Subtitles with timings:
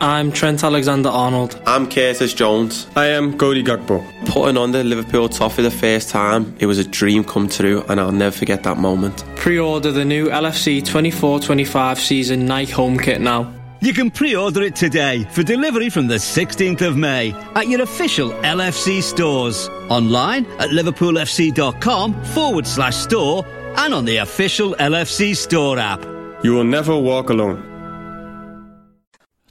[0.00, 1.58] I'm Trent Alexander Arnold.
[1.66, 2.86] I'm Curtis Jones.
[2.96, 4.04] I am Cody Gakpo.
[4.26, 7.82] Putting on the Liverpool top for the first time, it was a dream come true,
[7.88, 9.24] and I'll never forget that moment.
[9.36, 13.50] Pre order the new LFC 24 25 season Nike home kit now.
[13.80, 17.80] You can pre order it today for delivery from the 16th of May at your
[17.80, 19.68] official LFC stores.
[19.88, 23.46] Online at liverpoolfc.com forward slash store
[23.78, 26.04] and on the official LFC store app.
[26.42, 27.75] You will never walk alone.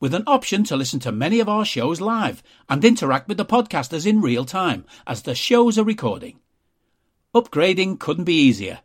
[0.00, 3.44] with an option to listen to many of our shows live and interact with the
[3.44, 6.40] podcasters in real time as the shows are recording.
[7.34, 8.80] Upgrading couldn't be easier.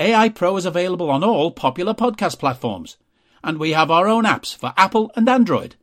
[0.00, 2.96] AI Pro is available on all popular podcast platforms,
[3.42, 5.76] and we have our own apps for Apple and Android.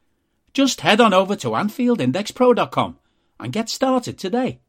[0.54, 3.00] Just head on over to AnfieldIndexPro.com
[3.40, 4.60] and get started today.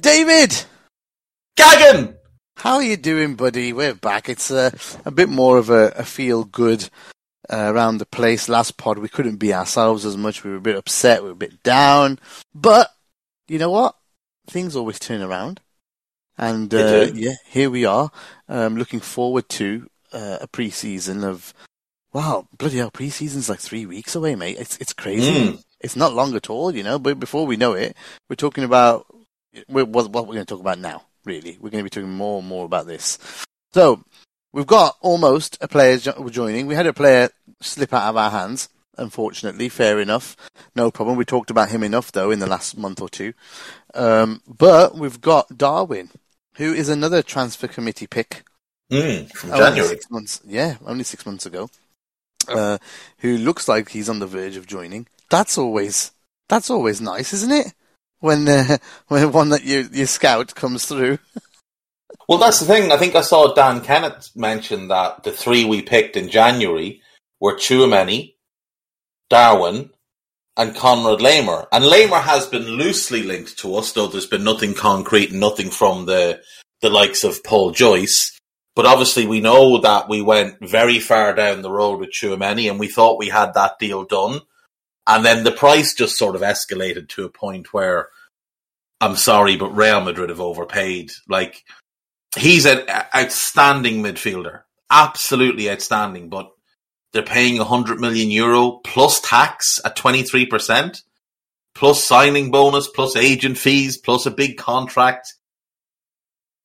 [0.00, 0.64] David!
[1.58, 2.16] Gagan!
[2.56, 3.72] How are you doing, buddy?
[3.72, 4.28] We're back.
[4.28, 4.72] It's a,
[5.04, 6.88] a bit more of a, a feel good
[7.50, 8.48] uh, around the place.
[8.48, 10.44] Last pod, we couldn't be ourselves as much.
[10.44, 11.22] We were a bit upset.
[11.22, 12.18] We were a bit down.
[12.54, 12.90] But,
[13.48, 13.96] you know what?
[14.46, 15.60] Things always turn around.
[16.38, 18.10] And, uh, yeah, here we are.
[18.48, 21.54] Um, looking forward to uh, a pre-season of,
[22.12, 24.58] wow, bloody hell, pre-season's like three weeks away, mate.
[24.58, 25.52] It's, it's crazy.
[25.52, 25.62] Mm.
[25.80, 27.96] It's not long at all, you know, but before we know it,
[28.28, 29.06] we're talking about
[29.66, 31.58] what, what we're going to talk about now, really.
[31.60, 33.18] We're going to be talking more and more about this.
[33.72, 34.02] So,
[34.56, 36.66] we've got almost a player joining.
[36.66, 37.28] We had a player
[37.60, 39.68] slip out of our hands, unfortunately.
[39.68, 40.34] Fair enough.
[40.74, 41.16] No problem.
[41.16, 43.34] We talked about him enough, though, in the last month or two.
[43.94, 46.10] Um, but we've got Darwin,
[46.54, 48.44] who is another transfer committee pick.
[48.90, 49.88] Mm, from January.
[49.88, 51.68] six months, yeah, only six months ago.
[52.48, 52.78] Uh,
[53.18, 55.08] who looks like he's on the verge of joining.
[55.28, 56.12] That's always
[56.48, 57.74] that's always nice, isn't it?
[58.20, 58.78] When uh,
[59.08, 61.18] when one that you you scout comes through.
[62.28, 62.92] Well, that's the thing.
[62.92, 67.02] I think I saw Dan Kennett mention that the three we picked in January
[67.40, 68.34] were Tchouameni,
[69.30, 69.90] Darwin,
[70.56, 71.66] and Konrad Laimer.
[71.70, 76.06] And Laimer has been loosely linked to us, though there's been nothing concrete, nothing from
[76.06, 76.40] the
[76.82, 78.38] the likes of Paul Joyce.
[78.74, 82.78] But obviously, we know that we went very far down the road with Tchouameni, and
[82.78, 84.40] we thought we had that deal done.
[85.06, 88.10] And then the price just sort of escalated to a point where,
[89.00, 91.12] I'm sorry, but Real Madrid have overpaid.
[91.28, 91.64] Like,
[92.36, 96.28] he's an outstanding midfielder, absolutely outstanding.
[96.28, 96.50] But
[97.12, 101.02] they're paying 100 million euro plus tax at 23%,
[101.74, 105.34] plus signing bonus, plus agent fees, plus a big contract.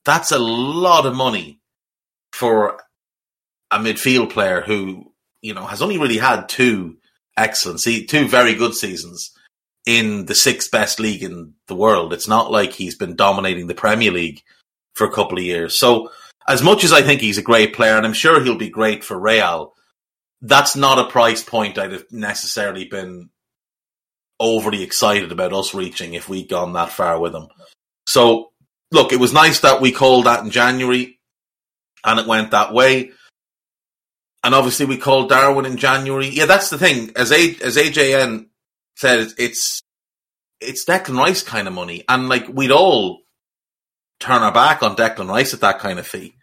[0.03, 1.59] That's a lot of money
[2.33, 2.81] for
[3.69, 6.97] a midfield player who, you know, has only really had two
[7.37, 9.31] excellent, two very good seasons
[9.85, 12.13] in the sixth best league in the world.
[12.13, 14.41] It's not like he's been dominating the Premier League
[14.93, 15.77] for a couple of years.
[15.77, 16.11] So,
[16.47, 19.03] as much as I think he's a great player, and I'm sure he'll be great
[19.03, 19.73] for Real,
[20.41, 23.29] that's not a price point I'd have necessarily been
[24.39, 27.47] overly excited about us reaching if we'd gone that far with him.
[28.07, 28.51] So,
[28.91, 31.19] look, it was nice that we called that in January
[32.03, 33.11] and it went that way.
[34.43, 36.27] And obviously, we called Darwin in January.
[36.27, 37.11] Yeah, that's the thing.
[37.15, 38.47] As A, as AJN
[38.97, 39.81] said, it's
[40.59, 43.20] it's Declan Rice kind of money, and like we'd all
[44.21, 46.35] turn our back on Declan Rice at that kind of fee.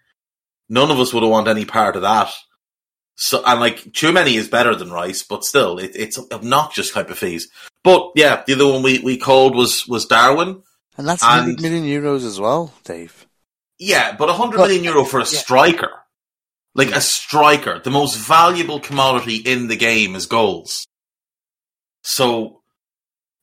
[0.68, 2.30] None of us would have want any part of that.
[3.16, 7.10] So, and like too many is better than Rice, but still, it, it's obnoxious type
[7.10, 7.48] of fees.
[7.82, 10.62] But yeah, the other one we, we called was was Darwin.
[10.96, 13.26] And that's And- million euros as well, Dave.
[13.78, 15.90] Yeah, but 100 But- million euro for a striker.
[16.74, 17.80] Like a striker.
[17.80, 20.86] The most valuable commodity in the game is goals.
[22.02, 22.62] So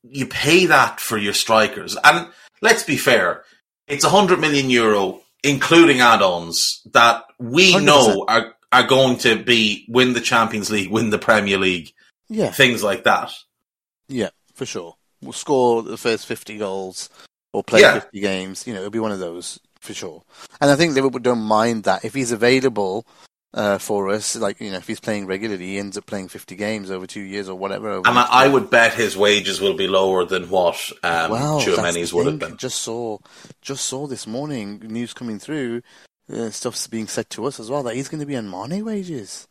[0.02, 1.96] you pay that for your strikers.
[2.02, 2.28] And
[2.62, 3.44] let's be fair,
[3.88, 7.84] it's 100 million euro, including add-ons, that we 100%.
[7.84, 11.92] know are, are going to be win the Champions League, win the Premier League,
[12.28, 13.32] Yeah, things like that.
[14.08, 14.96] yeah, for sure.
[15.22, 17.08] We'll score the first 50 goals
[17.52, 18.00] or play Yeah.
[18.00, 18.66] 50 games.
[18.66, 20.22] You know, it'll be one of those for sure.
[20.60, 22.04] And I think Liverpool don't mind that.
[22.04, 23.06] If he's available
[23.56, 26.54] uh, for us, like, you know, if he's playing regularly, he ends up playing 50
[26.56, 27.88] games over two years or whatever.
[27.88, 31.58] over And I, I would bet his wages will be lower than what um, Wow,
[31.58, 32.56] that's Tchouameni's the would have been.
[32.58, 33.18] Just saw,
[33.62, 35.82] just saw this morning news coming through.
[36.32, 38.84] Uh, stuff's being said to us as well that he's going to be on Mane
[38.84, 39.48] wages.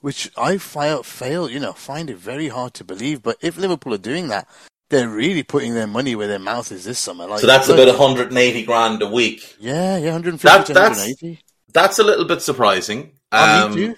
[0.00, 3.22] which I fi- fail, you know, find it very hard to believe.
[3.22, 4.48] But if Liverpool are doing that,
[4.88, 7.26] they're really putting their money where their mouth is this summer.
[7.26, 9.56] Like, So that's about 180 grand a week.
[9.58, 11.40] yeah, yeah, 150 That- that's- 180.
[11.72, 13.12] That's a little bit surprising.
[13.32, 13.96] Oh, Um, me too.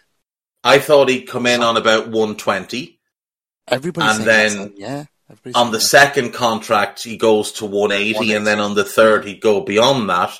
[0.64, 2.98] I thought he'd come in on about 120.
[3.68, 5.04] Everybody's and saying that, then yeah.
[5.30, 5.84] everybody's On the that.
[5.84, 10.36] second contract, he goes to 180, and then on the third, he'd go beyond that.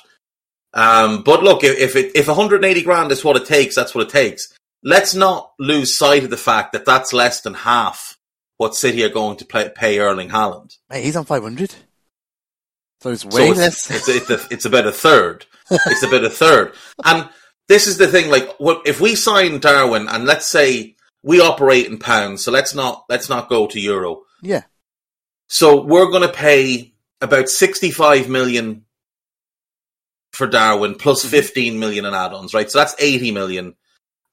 [0.73, 4.05] Um, but look, if if, it, if 180 grand is what it takes, that's what
[4.07, 4.53] it takes.
[4.83, 8.17] Let's not lose sight of the fact that that's less than half
[8.57, 10.77] what City are going to pay, pay Erling Haaland.
[10.89, 11.73] Mate, he's on 500.
[13.01, 13.89] So it's So way it's, less.
[13.91, 15.45] It's, it's, a, it's about a third.
[15.71, 16.73] It's about a third.
[17.05, 17.29] And
[17.69, 18.29] this is the thing.
[18.29, 22.75] Like, what if we sign Darwin, and let's say we operate in pounds, so let's
[22.75, 24.23] not let's not go to euro.
[24.41, 24.63] yeah.
[25.47, 28.85] So we're going to pay about sixty-five million
[30.31, 31.31] for Darwin plus mm-hmm.
[31.31, 32.69] fifteen million in add-ons, right?
[32.69, 33.75] So that's eighty million,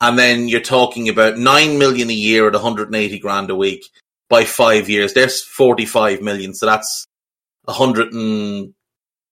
[0.00, 3.50] and then you're talking about nine million a year at one hundred and eighty grand
[3.50, 3.84] a week
[4.28, 5.12] by five years.
[5.14, 7.06] There's forty-five million, so that's
[7.66, 8.74] a hundred and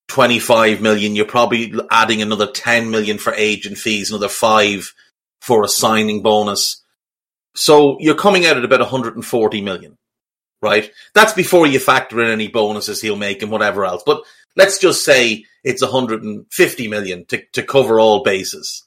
[0.08, 1.16] twenty-five million.
[1.16, 4.92] You're probably adding another ten million for agent fees, another five
[5.40, 6.82] for a signing bonus.
[7.56, 9.96] So you're coming out at about 140 million
[10.64, 10.90] right?
[11.14, 14.02] That's before you factor in any bonuses he'll make and whatever else.
[14.04, 14.22] But
[14.56, 18.82] let's just say it's 150 million to, to cover all bases.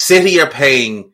[0.00, 1.12] City are paying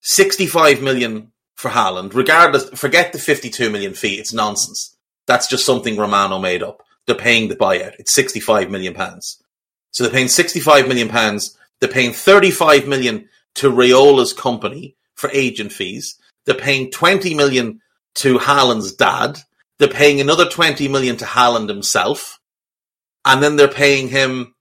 [0.00, 4.14] 65 million for Haaland, regardless, forget the 52 million fee.
[4.14, 4.96] It's nonsense.
[5.26, 6.82] That's just something Romano made up.
[7.06, 7.94] They're paying the buyout.
[7.98, 9.42] It's 65 million pounds.
[9.90, 11.56] So they're paying 65 million pounds.
[11.80, 16.18] They're paying 35 million to Raiola's company for agent fees.
[16.46, 17.80] They're paying 20 million
[18.16, 19.38] to Haaland's dad.
[19.78, 22.38] They're paying another 20 million to Haaland himself.
[23.24, 24.54] And then they're paying him,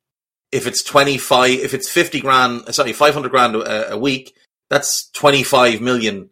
[0.51, 4.35] if it's 25, if it's 50 grand, uh, sorry, 500 grand a, a week,
[4.69, 6.29] that's 25 million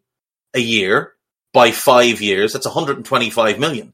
[0.54, 1.14] a year
[1.54, 2.54] by five years.
[2.54, 3.94] That's 125 million.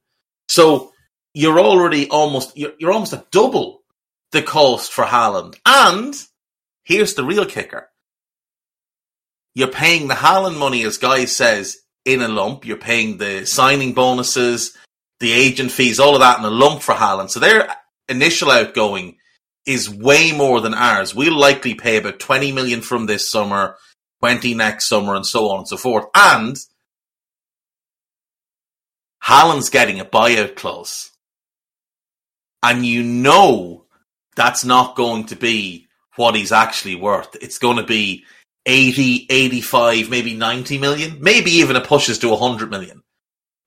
[0.50, 0.92] So
[1.36, 3.84] you're already almost, you're, you're almost a double
[4.32, 5.58] the cost for Haaland.
[5.66, 6.16] And
[6.86, 7.90] here's the real kicker.
[9.54, 12.66] You're paying the Haaland money, as Guy says, in a lump.
[12.66, 14.78] You're paying the signing bonuses,
[15.20, 17.30] the agent fees, all of that in a lump for Haaland.
[17.30, 17.68] So their
[18.08, 19.18] initial outgoing
[19.66, 21.14] is way more than ours.
[21.14, 23.76] We'll likely pay about 20 million from this summer,
[24.22, 26.06] 20 next summer, and so on and so forth.
[26.16, 26.56] And
[29.24, 31.12] Haaland's getting a buyout clause.
[32.66, 33.86] And you know
[34.36, 37.36] that's not going to be what he's actually worth.
[37.40, 38.26] It's going to be
[38.66, 43.04] 80, 85, maybe 90 million, maybe even it pushes to 100 million.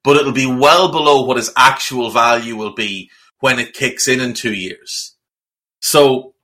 [0.02, 3.08] But it'll be well below what his actual value will be
[3.38, 5.14] when it kicks in in two years.
[5.80, 6.34] So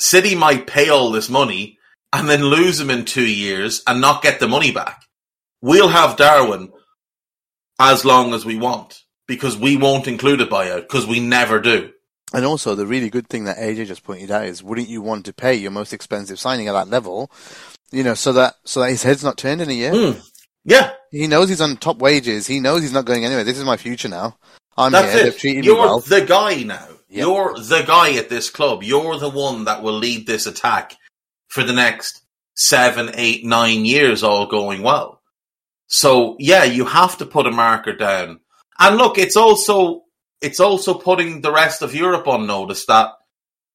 [0.00, 1.78] City might pay all this money
[2.14, 5.02] and then lose him in two years and not get the money back.
[5.60, 6.72] We'll have Darwin
[7.78, 9.01] as long as we want
[9.34, 11.90] because we won't include a buyout because we never do.
[12.34, 15.26] And also, the really good thing that AJ just pointed out is, wouldn't you want
[15.26, 17.30] to pay your most expensive signing at that level,
[17.90, 19.92] you know, so that so that his head's not turned in a year?
[19.92, 20.28] Mm.
[20.64, 22.46] Yeah, He knows he's on top wages.
[22.46, 23.42] He knows he's not going anywhere.
[23.42, 24.36] This is my future now.
[24.76, 25.24] I'm That's here.
[25.24, 25.38] They've it.
[25.38, 26.00] treated You're me well.
[26.00, 26.86] the guy now.
[27.08, 27.26] Yep.
[27.26, 28.82] You're the guy at this club.
[28.84, 30.94] You're the one that will lead this attack
[31.48, 32.22] for the next
[32.54, 35.20] seven, eight, nine years, all going well.
[35.88, 38.40] So yeah, you have to put a marker down.
[38.82, 40.02] And look, it's also
[40.40, 43.12] it's also putting the rest of Europe on notice that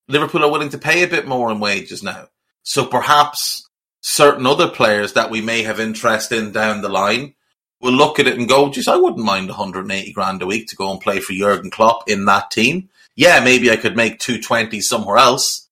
[0.10, 2.28] Liverpool are willing to pay a bit more in wages now.
[2.64, 3.70] So perhaps
[4.02, 7.36] certain other players that we may have interest in down the line
[7.80, 10.76] will look at it and go, geez, I wouldn't mind 180 grand a week to
[10.76, 12.90] go and play for Jurgen Klopp in that team.
[13.16, 15.70] Yeah, maybe I could make 220 somewhere else,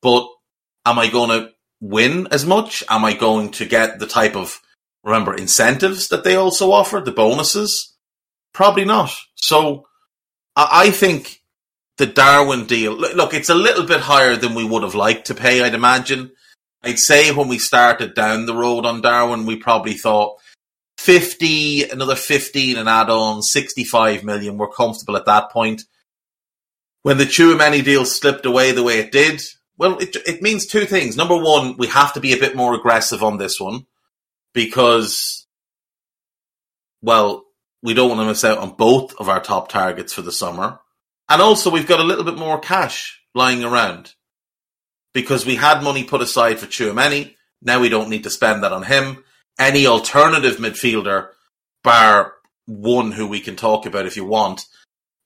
[0.00, 0.28] but
[0.86, 1.50] am I going to
[1.80, 2.84] win as much?
[2.88, 4.60] Am I going to get the type of,
[5.02, 7.89] remember, incentives that they also offer, the bonuses?
[8.52, 9.14] Probably not.
[9.34, 9.86] So
[10.56, 11.40] I think
[11.98, 15.34] the Darwin deal, look, it's a little bit higher than we would have liked to
[15.34, 16.32] pay, I'd imagine.
[16.82, 20.38] I'd say when we started down the road on Darwin, we probably thought
[20.98, 24.56] 50, another 15 and add on, 65 million.
[24.56, 25.82] We're comfortable at that point.
[27.02, 29.42] When the Tchouameni deal slipped away the way it did,
[29.78, 31.16] well, it, it means two things.
[31.16, 33.86] Number one, we have to be a bit more aggressive on this one
[34.52, 35.46] because,
[37.00, 37.44] well,
[37.82, 40.80] we don't want to miss out on both of our top targets for the summer.
[41.28, 44.14] And also, we've got a little bit more cash lying around
[45.14, 47.34] because we had money put aside for Tchouameni.
[47.62, 49.24] Now we don't need to spend that on him.
[49.58, 51.28] Any alternative midfielder,
[51.82, 52.34] bar
[52.66, 54.66] one who we can talk about if you want,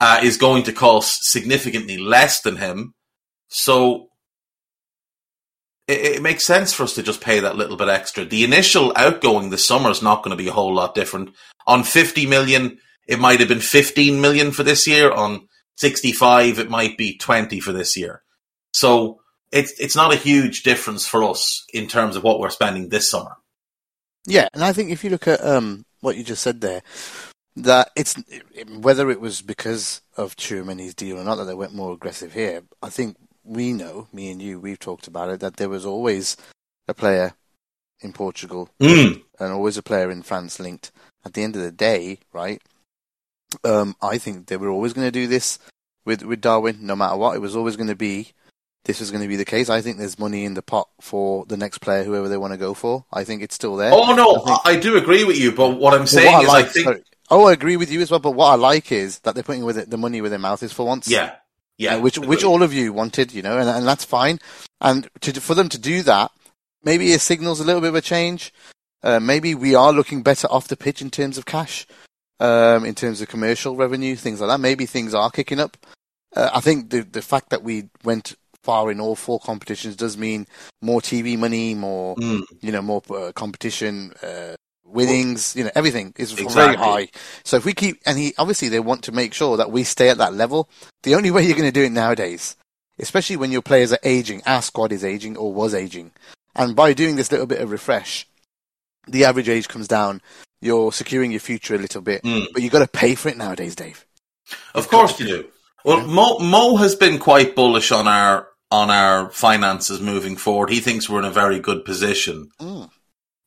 [0.00, 2.94] uh, is going to cost significantly less than him.
[3.48, 4.08] So
[5.86, 8.24] it, it makes sense for us to just pay that little bit extra.
[8.24, 11.30] The initial outgoing this summer is not going to be a whole lot different.
[11.66, 15.10] On 50 million, it might have been 15 million for this year.
[15.10, 18.22] On 65, it might be 20 for this year.
[18.72, 19.20] So
[19.52, 23.10] it's it's not a huge difference for us in terms of what we're spending this
[23.10, 23.36] summer.
[24.26, 26.82] Yeah, and I think if you look at um, what you just said there,
[27.56, 28.16] that it's
[28.68, 32.62] whether it was because of Tchouameni's deal or not that they went more aggressive here.
[32.82, 36.36] I think we know, me and you, we've talked about it that there was always
[36.88, 37.34] a player
[38.00, 39.22] in Portugal Mm.
[39.38, 40.90] and always a player in France linked.
[41.24, 42.60] At the end of the day, right?
[43.64, 45.58] Um, I think they were always going to do this
[46.04, 47.36] with with Darwin, no matter what.
[47.36, 48.32] It was always going to be
[48.84, 49.70] this was going to be the case.
[49.70, 52.58] I think there's money in the pot for the next player, whoever they want to
[52.58, 53.06] go for.
[53.10, 53.90] I think it's still there.
[53.94, 56.42] Oh no, I think- I, I do agree with you, but what I'm saying what
[56.44, 57.02] is, I like, I think, sorry.
[57.30, 58.20] oh, I agree with you as well.
[58.20, 60.62] But what I like is that they're putting with it the money where their mouth
[60.62, 61.08] is for once.
[61.08, 61.36] yeah,
[61.78, 64.38] yeah, Uh, which which all of you wanted, you know, and and that's fine.
[64.80, 66.30] And to for them to do that,
[66.82, 68.52] maybe it signals a little bit of a change.
[69.02, 71.86] Uh, maybe we are looking better off the pitch in terms of cash,
[72.40, 74.60] um, in terms of commercial revenue, things like that.
[74.60, 75.76] Maybe things are kicking up.
[76.34, 80.16] Uh, I think the the fact that we went far in all four competitions does
[80.16, 80.46] mean
[80.80, 82.42] more TV money, more Mm.
[82.62, 84.54] you know, more uh, competition, uh,
[84.94, 87.08] winnings, you know, everything is very high.
[87.44, 90.08] So if we keep, and he obviously they want to make sure that we stay
[90.08, 90.68] at that level.
[91.02, 92.56] The only way you're going to do it nowadays,
[92.98, 96.12] especially when your players are aging, our squad is aging or was aging,
[96.54, 98.26] and by doing this little bit of refresh,
[99.06, 100.22] the average age comes down.
[100.62, 102.46] You're securing your future a little bit, Mm.
[102.54, 104.06] but you've got to pay for it nowadays, Dave.
[104.74, 105.44] Of course you do.
[105.84, 110.70] Well, Mo, Mo has been quite bullish on our on our finances moving forward.
[110.70, 112.48] He thinks we're in a very good position.
[112.60, 112.90] Mm.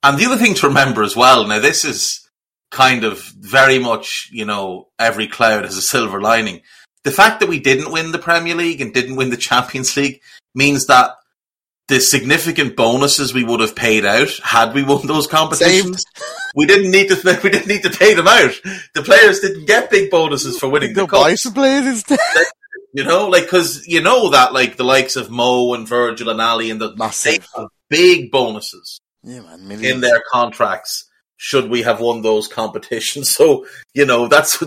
[0.04, 2.28] And the other thing to remember as well, now this is
[2.72, 6.62] kind of very much, you know, every cloud has a silver lining.
[7.04, 10.22] The fact that we didn't win the Premier League and didn't win the Champions League
[10.54, 11.12] means that
[11.88, 16.04] the significant bonuses we would have paid out had we won those competitions,
[16.54, 18.52] we didn't need to we didn't need to pay them out.
[18.94, 22.20] The players didn't get big bonuses for winning the buy some players instead.
[22.94, 26.42] You know, like because you know that like the likes of Mo and Virgil and
[26.42, 27.46] Ali and the they Massive.
[27.56, 29.86] have big bonuses Yeah, man, millions.
[29.96, 31.06] in their contracts
[31.36, 33.30] should we have won those competitions.
[33.38, 34.64] So you know that's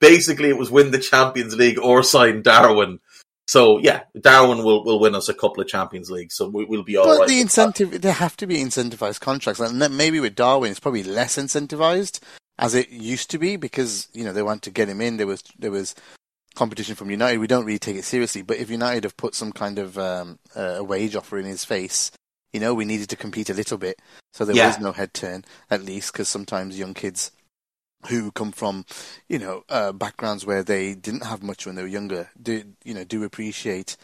[0.00, 3.00] basically it was win the Champions League or sign Darwin.
[3.46, 6.82] So yeah, Darwin will will win us a couple of Champions Leagues, so we, we'll
[6.82, 7.28] be all But right.
[7.28, 7.68] the with that.
[7.68, 11.36] incentive, there have to be incentivized contracts, and then maybe with Darwin, it's probably less
[11.36, 12.20] incentivized
[12.58, 15.18] as it used to be because you know they want to get him in.
[15.18, 15.94] There was there was
[16.54, 17.38] competition from United.
[17.38, 20.38] We don't really take it seriously, but if United have put some kind of um,
[20.56, 22.10] uh, a wage offer in his face,
[22.54, 24.00] you know, we needed to compete a little bit,
[24.32, 24.66] so there Yeah.
[24.66, 27.32] was no head turn at least because sometimes young kids
[28.08, 28.84] who come from,
[29.28, 32.94] you know, uh, backgrounds where they didn't have much when they were younger, do you
[32.94, 33.96] know, do appreciate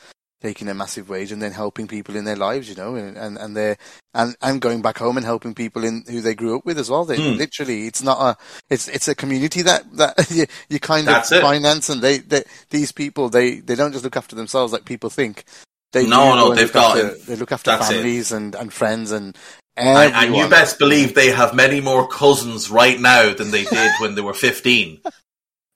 [0.43, 3.37] taking a massive wage and then helping people in their lives, you know, and and
[3.39, 3.77] and they're
[4.15, 6.91] and and going back home and helping people in who they grew up with as
[6.91, 7.05] well.
[7.05, 7.37] They Hmm.
[7.37, 8.37] literally, it's not a,
[8.71, 11.41] it's it's a community that that you, you kind of it.
[11.41, 15.11] finance, and they, they these people they they don't just look after themselves like people
[15.11, 15.45] think.
[15.93, 17.95] They No, no, they've got- after, they look after that's it.
[17.95, 19.37] families and and friends and
[19.77, 23.91] And, and you best believe they have many more cousins right now than they did
[24.01, 25.01] when they were 15.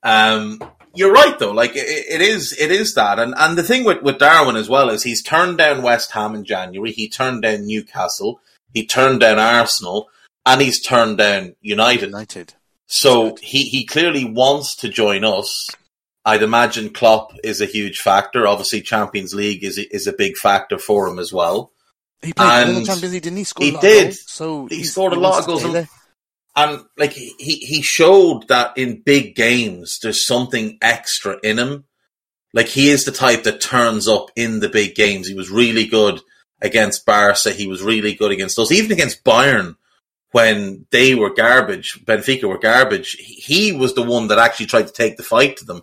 [0.03, 0.61] Um,
[0.93, 1.51] you're right though.
[1.51, 3.19] Like it, it is, it is that.
[3.19, 6.35] And, and the thing with, with Darwin as well is he's turned down West Ham
[6.35, 6.91] in January.
[6.91, 8.39] He turned down Newcastle.
[8.73, 10.09] He turned down Arsenal
[10.45, 12.07] and he's turned down United.
[12.09, 12.53] United.
[12.87, 15.69] So he, he clearly wants to join us.
[16.25, 18.47] I'd imagine Klopp is a huge factor.
[18.47, 21.71] Obviously Champions League is, is a big factor for him as well.
[22.21, 23.43] He played in the Champions League, didn't he?
[23.43, 24.07] Scored he a lot did.
[24.07, 25.87] Of goals, so He scored a lot of goals and-
[26.55, 31.83] and like he he showed that in big games there's something extra in him
[32.53, 35.85] like he is the type that turns up in the big games he was really
[35.85, 36.21] good
[36.61, 39.75] against Barca he was really good against us even against Bayern
[40.31, 44.93] when they were garbage Benfica were garbage he was the one that actually tried to
[44.93, 45.81] take the fight to them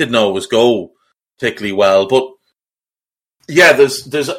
[0.00, 0.90] didn't always go
[1.38, 2.28] particularly well but
[3.48, 4.30] yeah there's there's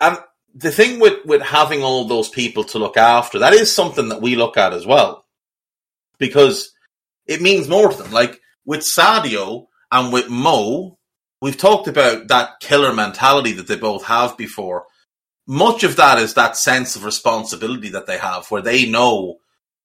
[0.00, 0.18] and
[0.56, 4.22] the thing with, with having all those people to look after, that is something that
[4.22, 5.26] we look at as well.
[6.18, 6.72] Because
[7.26, 8.10] it means more to them.
[8.10, 10.98] Like with Sadio and with Mo,
[11.42, 14.86] we've talked about that killer mentality that they both have before.
[15.46, 19.36] Much of that is that sense of responsibility that they have, where they know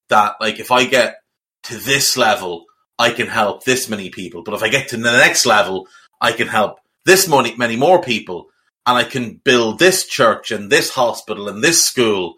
[0.08, 1.18] that, like, if I get
[1.64, 2.66] to this level,
[3.02, 4.44] I can help this many people.
[4.44, 5.88] But if I get to the next level,
[6.22, 8.50] I can help this many, many more people
[8.86, 12.36] and I can build this church and this hospital and this school.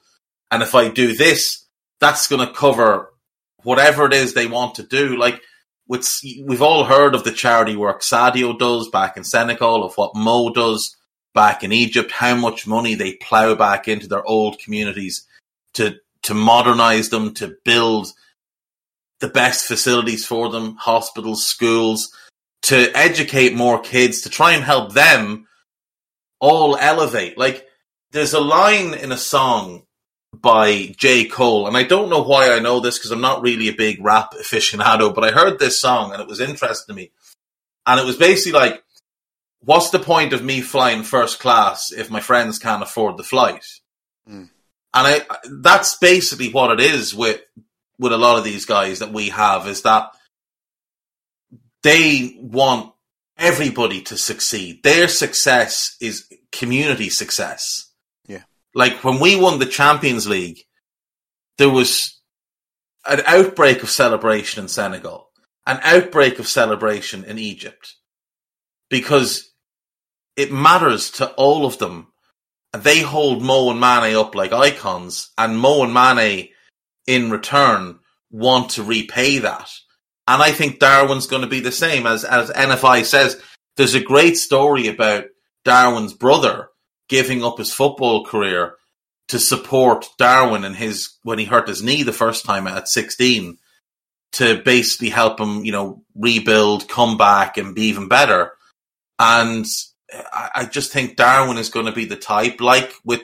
[0.49, 1.65] And if I do this,
[1.99, 3.11] that's going to cover
[3.63, 5.17] whatever it is they want to do.
[5.17, 5.41] Like
[5.87, 10.49] we've all heard of the charity work Sadio does back in Senegal, of what Mo
[10.49, 10.95] does
[11.33, 15.27] back in Egypt, how much money they plow back into their old communities
[15.73, 18.13] to to modernize them, to build
[19.23, 22.13] the best facilities for them, hospitals, schools,
[22.61, 25.47] to educate more kids, to try and help them
[26.41, 27.37] all elevate.
[27.37, 27.65] Like
[28.11, 29.83] there's a line in a song
[30.33, 31.23] by J.
[31.23, 34.03] Cole, and I don't know why I know this because I'm not really a big
[34.03, 37.11] rap aficionado, but I heard this song and it was interesting to me.
[37.85, 38.83] And it was basically like,
[39.61, 43.63] what's the point of me flying first class if my friends can't afford the flight?
[44.29, 44.49] Mm.
[44.93, 45.21] And I,
[45.61, 47.39] that's basically what it is with,
[47.99, 50.11] with a lot of these guys that we have is that
[51.83, 52.93] they want
[53.37, 54.83] everybody to succeed.
[54.83, 57.91] Their success is community success.
[58.27, 58.43] Yeah.
[58.73, 60.59] Like when we won the Champions League,
[61.57, 62.19] there was
[63.05, 65.29] an outbreak of celebration in Senegal,
[65.67, 67.95] an outbreak of celebration in Egypt,
[68.89, 69.51] because
[70.35, 72.07] it matters to all of them.
[72.71, 76.49] They hold Mo and Mane up like icons, and Mo and Mane,
[77.07, 77.99] in return,
[78.31, 79.69] want to repay that.
[80.27, 82.05] And I think Darwin's going to be the same.
[82.05, 83.41] As as NFI says,
[83.75, 85.25] there's a great story about
[85.65, 86.69] Darwin's brother
[87.09, 88.75] giving up his football career
[89.27, 93.57] to support Darwin and his when he hurt his knee the first time at 16
[94.33, 98.51] to basically help him, you know, rebuild, come back, and be even better.
[99.19, 99.65] And
[100.11, 103.21] I, I just think Darwin is going to be the type, like with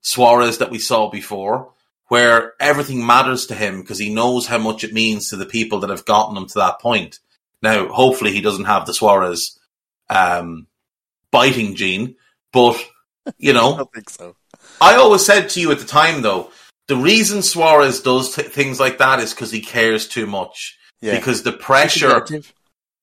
[0.00, 1.72] Suarez that we saw before,
[2.12, 5.80] where everything matters to him because he knows how much it means to the people
[5.80, 7.20] that have gotten him to that point.
[7.62, 9.58] Now, hopefully, he doesn't have the Suarez
[10.10, 10.66] um,
[11.30, 12.16] biting gene,
[12.52, 12.76] but
[13.38, 14.36] you I know, don't think so.
[14.78, 16.50] I always said to you at the time, though,
[16.86, 20.76] the reason Suarez does t- things like that is because he cares too much.
[21.00, 21.16] Yeah.
[21.16, 22.26] Because the pressure,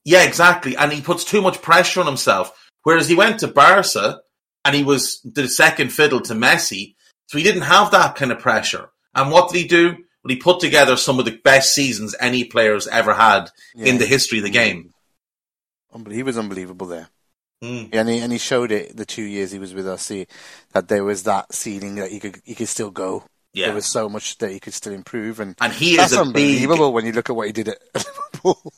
[0.05, 2.69] yeah, exactly, and he puts too much pressure on himself.
[2.83, 4.21] Whereas he went to Barca
[4.63, 6.93] and he was the second fiddle to Messi,
[7.25, 8.91] so he didn't have that kind of pressure.
[9.15, 9.89] And what did he do?
[10.23, 13.85] Well, he put together some of the best seasons any player's ever had Yeah.
[13.87, 14.93] in the history of the game.
[15.93, 17.10] Unbel- He was unbelievable there.
[17.63, 17.93] Mm.
[17.93, 20.03] Yeah, and he, and he showed it the two years he was with us.
[20.03, 20.27] See
[20.73, 23.23] that there was that ceiling that he could he could still go.
[23.53, 26.17] Yeah, There was so much that he could still improve, and and he that's is
[26.17, 28.71] a big unbelievable when you look at what he did at Liverpool.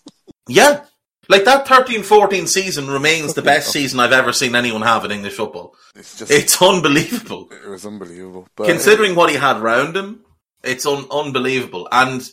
[0.47, 0.85] Yeah.
[1.31, 5.11] Like that 13 14 season remains the best season I've ever seen anyone have in
[5.11, 5.75] English football.
[5.95, 7.49] It's just It's unbelievable.
[7.51, 8.47] it was unbelievable.
[8.55, 10.25] But Considering what he had around him,
[10.63, 11.87] it's un- unbelievable.
[11.91, 12.29] And,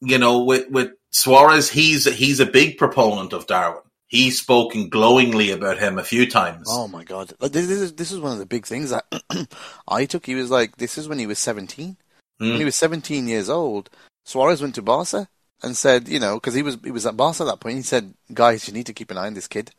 [0.00, 3.82] you know, with, with Suarez, he's, he's a big proponent of Darwin.
[4.08, 6.66] He's spoken glowingly about him a few times.
[6.70, 7.32] Oh my god!
[7.40, 9.06] Like, this, this is this is one of the big things that
[9.88, 10.26] I took.
[10.26, 11.96] He was like, this is when he was seventeen.
[12.36, 12.58] When Mm.
[12.58, 13.88] he was seventeen years old,
[14.26, 15.28] Suarez went to Barca
[15.62, 17.76] and said, you know, because he was he was at Barca at that point.
[17.76, 19.70] He said, guys, you need to keep an eye on this kid,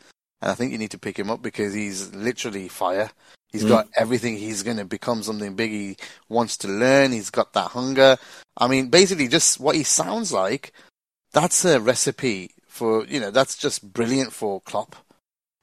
[0.41, 3.11] and I think you need to pick him up because he's literally fire.
[3.51, 3.69] He's Mm.
[3.69, 4.37] got everything.
[4.37, 5.71] He's going to become something big.
[5.71, 7.11] He wants to learn.
[7.11, 8.17] He's got that hunger.
[8.57, 10.73] I mean, basically, just what he sounds like.
[11.33, 13.31] That's a recipe for you know.
[13.31, 14.95] That's just brilliant for Klopp.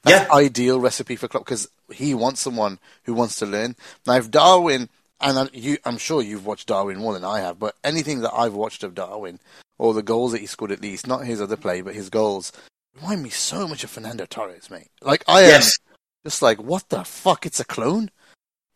[0.04, 0.34] That's Yeah.
[0.34, 3.76] ideal recipe for Klopp because he wants someone who wants to learn.
[4.06, 4.88] Now, if Darwin,
[5.20, 8.54] and you, I'm sure you've watched Darwin more than I have, but anything that I've
[8.54, 9.40] watched of Darwin,
[9.80, 12.52] or the goals that he scored at least, not his other play, but his goals,
[12.94, 14.90] remind me so much of Fernando Torres, mate.
[15.00, 15.72] Like, I am Yes.
[16.24, 17.46] just like, what the fuck?
[17.46, 18.10] It's a clone?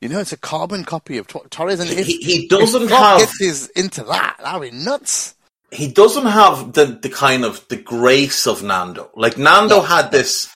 [0.00, 3.00] You know, it's a carbon copy of Tor- Torres, and if, He, he doesn't Klopp
[3.02, 5.34] have gets his into that, that'd be nuts.
[5.70, 9.10] he doesn't have the the kind of the grace of Nando.
[9.14, 10.48] Like Nando had this.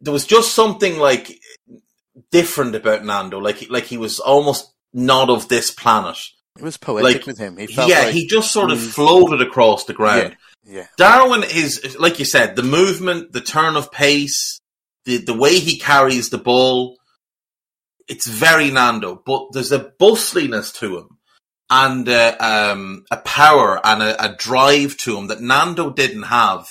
[0.00, 1.38] There was just something like
[2.30, 3.38] different about Nando.
[3.38, 6.18] Like like he was almost not of this planet.
[6.58, 7.56] It was poetic Like, with him.
[7.56, 8.88] He felt yeah, like, he just sort of Mm.
[8.90, 10.36] floated across the ground.
[10.64, 10.86] yeah.
[10.96, 14.60] Darwin is, like you said, the movement, the turn of pace,
[15.04, 16.96] the the way he carries the ball.
[18.08, 21.08] It's very Nando, but there's a bustliness to him
[21.70, 26.66] and uh, um, a power and a, a drive to him that Nando didn't have.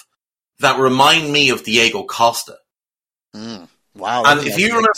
[0.60, 2.58] That remind me of Diego Costa.
[3.36, 3.68] Mm.
[3.94, 4.24] Wow.
[4.26, 4.92] And if you remember,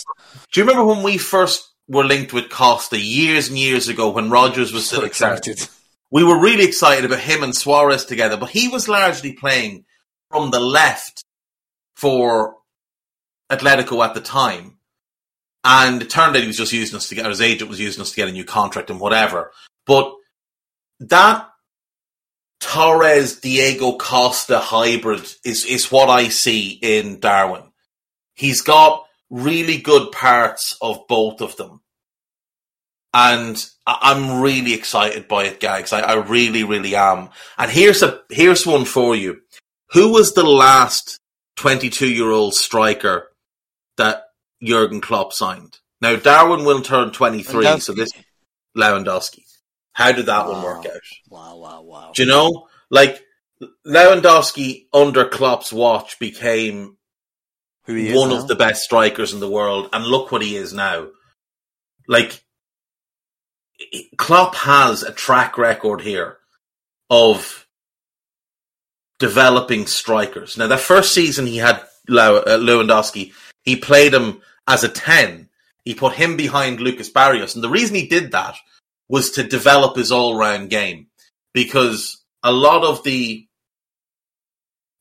[0.53, 4.29] do you remember when we first were linked with Costa years and years ago when
[4.29, 5.67] Rodgers was still so excited?
[6.11, 9.85] we were really excited about him and Suarez together, but he was largely playing
[10.31, 11.23] from the left
[11.95, 12.55] for
[13.51, 14.77] Atletico at the time.
[15.63, 17.79] And it turned out he was just using us to get, or his agent was
[17.79, 19.51] using us to get a new contract and whatever.
[19.85, 20.13] But
[21.01, 21.49] that
[22.59, 27.63] Torres Diego Costa hybrid is, is what I see in Darwin.
[28.35, 31.78] He's got really good parts of both of them.
[33.13, 35.93] And I'm really excited by it, Gags.
[35.93, 37.29] I, I really, really am.
[37.57, 39.41] And here's a here's one for you.
[39.93, 41.19] Who was the last
[41.59, 43.31] 22 year old striker
[43.97, 44.23] that
[44.63, 45.77] Jurgen Klopp signed.
[46.01, 47.81] Now Darwin will turn 23, Lewandowski.
[47.81, 48.09] so this
[48.77, 49.43] Lewandowski.
[49.93, 51.01] How did that one work out?
[51.29, 52.11] Wow, wow, wow.
[52.15, 52.67] Do you know?
[52.89, 53.21] Like
[53.85, 56.97] Lewandowski under Klopp's watch became
[57.85, 58.37] Who he is one now?
[58.37, 61.07] of the best strikers in the world, and look what he is now.
[62.07, 62.41] Like
[64.17, 66.37] Klopp has a track record here
[67.09, 67.67] of
[69.19, 70.57] developing strikers.
[70.57, 75.49] Now, the first season he had uh, Lewandowski, he played him as a ten.
[75.85, 78.55] He put him behind Lucas Barrios, and the reason he did that
[79.07, 81.07] was to develop his all-round game
[81.53, 83.47] because a lot of the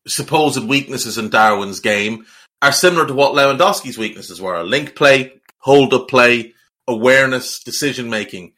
[0.07, 2.25] supposed weaknesses in Darwin's game
[2.63, 6.55] are similar to what Lewandowski's weaknesses were: link play, hold up play,
[6.87, 8.55] awareness, decision making.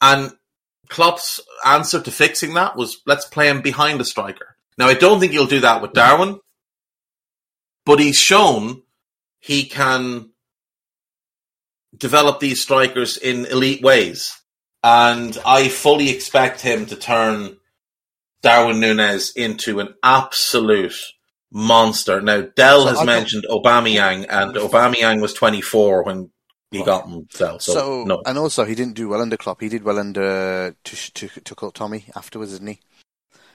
[0.00, 0.32] And
[0.88, 4.56] Klopp's answer to fixing that was let's play him behind the striker.
[4.76, 6.40] Now I don't think he'll do that with Darwin,
[7.84, 8.82] but he's shown
[9.40, 10.30] he can
[11.96, 14.40] develop these strikers in elite ways.
[14.82, 17.56] And I fully expect him to turn
[18.42, 20.96] Darwin Nunez into an absolute
[21.50, 22.20] monster.
[22.20, 26.30] Now, Dell So has mentioned Aubameyang, and Aubameyang was 24 when
[26.70, 26.86] he Right.
[26.86, 27.62] got himself.
[27.62, 28.22] So, So, no.
[28.26, 29.60] and also he didn't do well under Klopp.
[29.60, 32.80] He did well under Tuch- Tuch- Tuchel Tommy afterwards, didn't he?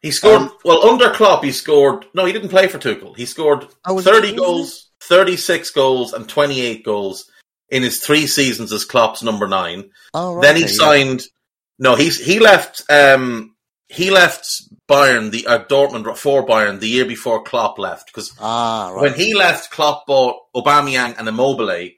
[0.01, 3.15] He scored, um, well, under Klopp, he scored, no, he didn't play for Tuchel.
[3.15, 7.29] He scored Oh, 30 it- goals, 36 goals, and 28 goals
[7.69, 9.89] in his three seasons as Klopp's number nine.
[10.13, 10.41] Oh, right.
[10.41, 10.67] then he yeah.
[10.71, 11.23] signed.
[11.79, 12.83] No, he's he left.
[12.89, 13.55] Um,
[13.89, 14.45] he left
[14.89, 19.01] Bayern, the uh, Dortmund for Bayern the year before Klopp left because Ah, right.
[19.03, 21.89] when he left, Klopp bought Aubameyang and Immobile,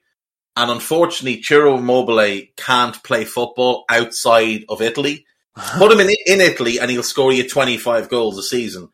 [0.56, 5.26] and unfortunately, Ciro Immobile can't play football outside of Italy.
[5.56, 5.80] Uh-huh.
[5.80, 8.90] Put him in in Italy, and he'll score you twenty five goals a season.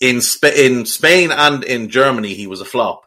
[0.00, 3.04] In Sp- in Spain and in Germany, he was a flop.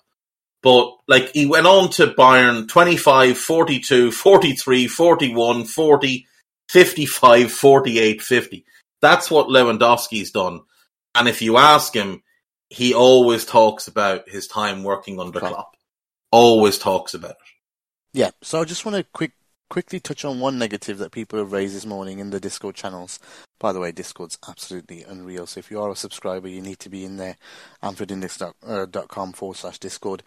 [0.63, 6.27] But like he went on to Bayern 25, 42, 43, 41, 40,
[6.69, 8.65] 55, 48, 50.
[9.01, 10.61] That's what Lewandowski's done.
[11.13, 12.23] And if you ask him,
[12.69, 15.53] he always talks about his time working under Klopp.
[15.53, 15.75] Klopp.
[16.31, 17.56] Always talks about it.
[18.13, 19.33] Yeah, so I just want to quick
[19.69, 23.19] quickly touch on one negative that people have raised this morning in the Discord channels.
[23.59, 25.45] By the way, Discord's absolutely unreal.
[25.45, 27.35] So if you are a subscriber, you need to be in there.
[27.83, 30.23] AnfieldIndex.com forward slash Discord.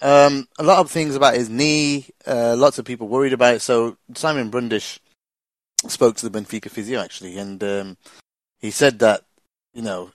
[0.00, 2.06] Um, a lot of things about his knee.
[2.26, 3.60] Uh, lots of people worried about it.
[3.60, 4.98] So Simon Brundish
[5.88, 7.96] spoke to the Benfica physio actually, and um,
[8.58, 9.24] he said that
[9.74, 10.12] you know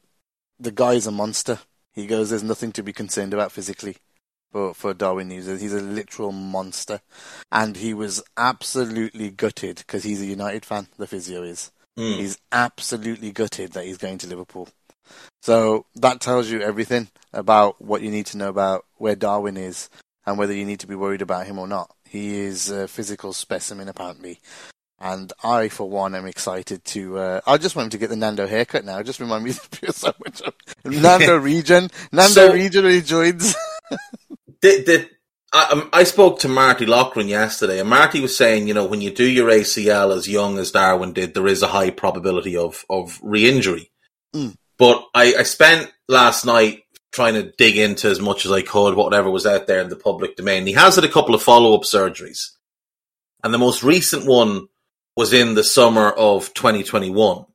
[0.59, 1.59] the guy's a monster.
[1.93, 3.97] He goes, "There's nothing to be concerned about physically."
[4.55, 7.01] For, for Darwin users, he's a literal monster,
[7.51, 10.87] and he was absolutely gutted because he's a United fan.
[10.97, 11.71] The physio is.
[11.99, 12.19] Mm.
[12.19, 14.69] He's absolutely gutted that he's going to Liverpool.
[15.41, 19.89] So that tells you everything about what you need to know about where Darwin is
[20.25, 21.93] and whether you need to be worried about him or not.
[22.07, 24.39] He is a physical specimen, apparently.
[25.01, 27.17] And I, for one, am excited to.
[27.17, 29.03] Uh, I just want him to get the Nando haircut now.
[29.03, 30.53] Just remind me so much of
[30.85, 31.89] Nando Region.
[32.13, 33.53] Nando So- Region when he joins.
[34.61, 35.09] the, the,
[35.53, 39.01] I, um, I spoke to Marty Lochran yesterday, and Marty was saying, you know, when
[39.01, 42.85] you do your ACL as young as Darwin did, there is a high probability of,
[42.89, 43.91] of re-injury.
[44.35, 44.55] Mm.
[44.77, 48.95] But I, I spent last night trying to dig into as much as I could,
[48.95, 50.67] whatever was out there in the public domain.
[50.67, 52.49] He has had a couple of follow-up surgeries.
[53.41, 54.67] And the most recent one
[55.15, 57.45] was in the summer of 2021.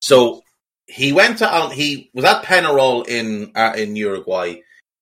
[0.00, 0.42] So
[0.86, 4.60] he went to, he was at Penarol in, uh, in Uruguay.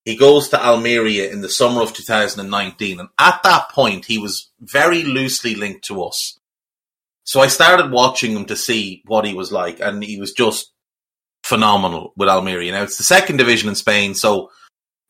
[0.08, 4.48] He goes to Almeria in the summer of 2019, and at that point, he was
[4.58, 6.40] very loosely linked to us.
[7.24, 10.72] So I started watching him to see what he was like, and he was just
[11.42, 12.72] phenomenal with Almeria.
[12.72, 14.50] Now, it's the second division in Spain, so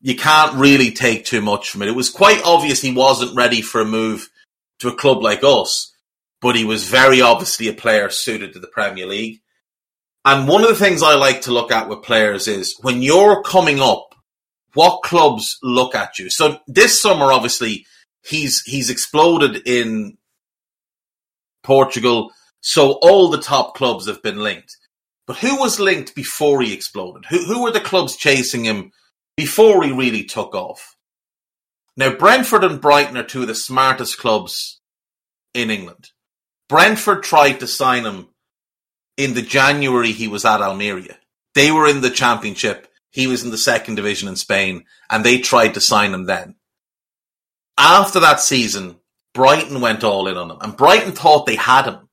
[0.01, 1.89] you can't really take too much from it.
[1.89, 4.29] It was quite obvious he wasn't ready for a move
[4.81, 5.95] to a club like us,
[6.41, 9.43] but he was very obviously a player suited to the Premier League.
[10.25, 13.45] And one of the things I like to look at with players is when you're
[13.45, 14.08] coming up,
[14.79, 16.31] what clubs look at you.
[16.31, 17.85] So this summer, obviously,
[18.23, 20.19] he's he's exploded in
[21.65, 22.31] Portugal.
[22.61, 24.77] So all the top clubs have been linked.
[25.27, 27.25] But who was linked before he exploded?
[27.29, 28.93] Who who were the clubs chasing him
[29.37, 30.95] before he really took off?
[31.97, 34.81] Now Brentford and Brighton are two of the smartest clubs
[35.55, 36.11] in England.
[36.69, 38.29] Brentford tried to sign him
[39.17, 41.19] in the January he was at Almeria.
[41.57, 42.88] They were in the championship.
[43.11, 46.57] He was in the second division in Spain and they tried to sign him then.
[47.77, 48.97] After that season,
[49.35, 52.09] Brighton went all in on him and Brighton thought they had him.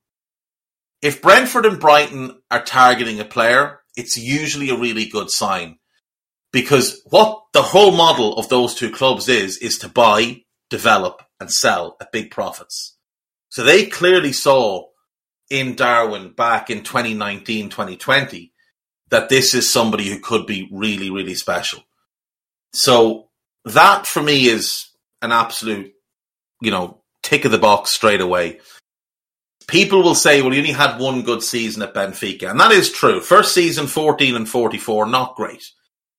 [1.01, 5.77] If Brentford and Brighton are targeting a player, it's usually a really good sign
[6.51, 11.51] because what the whole model of those two clubs is, is to buy, develop, and
[11.51, 12.97] sell at big profits.
[13.49, 14.85] So they clearly saw
[15.49, 18.53] in Darwin back in 2019, 2020
[19.09, 21.83] that this is somebody who could be really, really special.
[22.73, 23.29] So
[23.65, 24.89] that for me is
[25.21, 25.93] an absolute,
[26.61, 28.59] you know, tick of the box straight away.
[29.67, 32.49] People will say, well, you only had one good season at Benfica.
[32.49, 33.19] And that is true.
[33.19, 35.63] First season, 14 and 44, not great.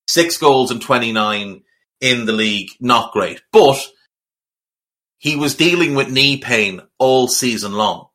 [0.09, 1.63] Six goals and 29
[2.01, 3.43] in the league, not great.
[3.53, 3.79] But
[5.19, 8.09] he was dealing with knee pain all season long.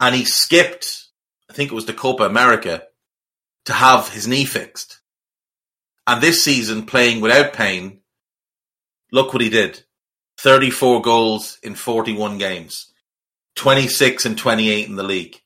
[0.00, 1.06] And he skipped,
[1.50, 2.82] I think it was the Copa America,
[3.66, 5.00] to have his knee fixed.
[6.06, 8.00] And this season, playing without pain,
[9.12, 9.82] look what he did
[10.38, 12.92] 34 goals in 41 games,
[13.56, 15.40] 26 and 28 in the league.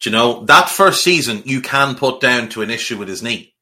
[0.00, 3.22] Do you know, that first season you can put down to an issue with his
[3.22, 3.54] knee.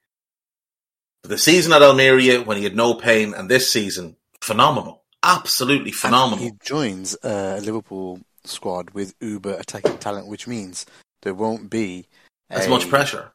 [1.23, 5.05] But the season at Almeria, when he had no pain, and this season, phenomenal.
[5.23, 6.45] Absolutely phenomenal.
[6.45, 10.85] And he joins a Liverpool squad with uber attacking talent, which means
[11.23, 12.07] there won't be
[12.51, 13.33] as much pressure.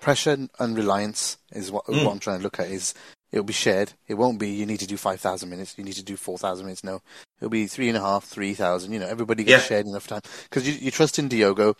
[0.00, 2.04] Pressure and reliance is what, mm.
[2.04, 2.68] what I'm trying to look at.
[2.68, 2.94] Is
[3.32, 3.92] it'll be shared.
[4.06, 5.76] It won't be you need to do five thousand minutes.
[5.76, 6.84] You need to do four thousand minutes.
[6.84, 7.02] No,
[7.38, 8.92] it'll be three and a half, three thousand.
[8.92, 9.68] You know, everybody gets yeah.
[9.68, 11.76] shared enough time because you, you trust in Diogo,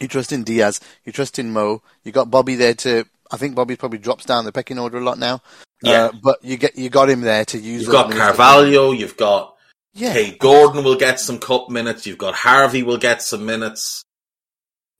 [0.00, 1.82] you trust in Diaz, you trust in Mo.
[2.04, 3.04] You got Bobby there to.
[3.30, 5.40] I think Bobby probably drops down the pecking order a lot now.
[5.82, 7.82] Yeah, uh, but you get you got him there to use.
[7.82, 8.92] You've got Carvalho.
[8.92, 9.54] You've got.
[9.94, 10.12] Yeah.
[10.12, 12.06] Hey, Gordon will get some cup minutes.
[12.06, 14.04] You've got Harvey will get some minutes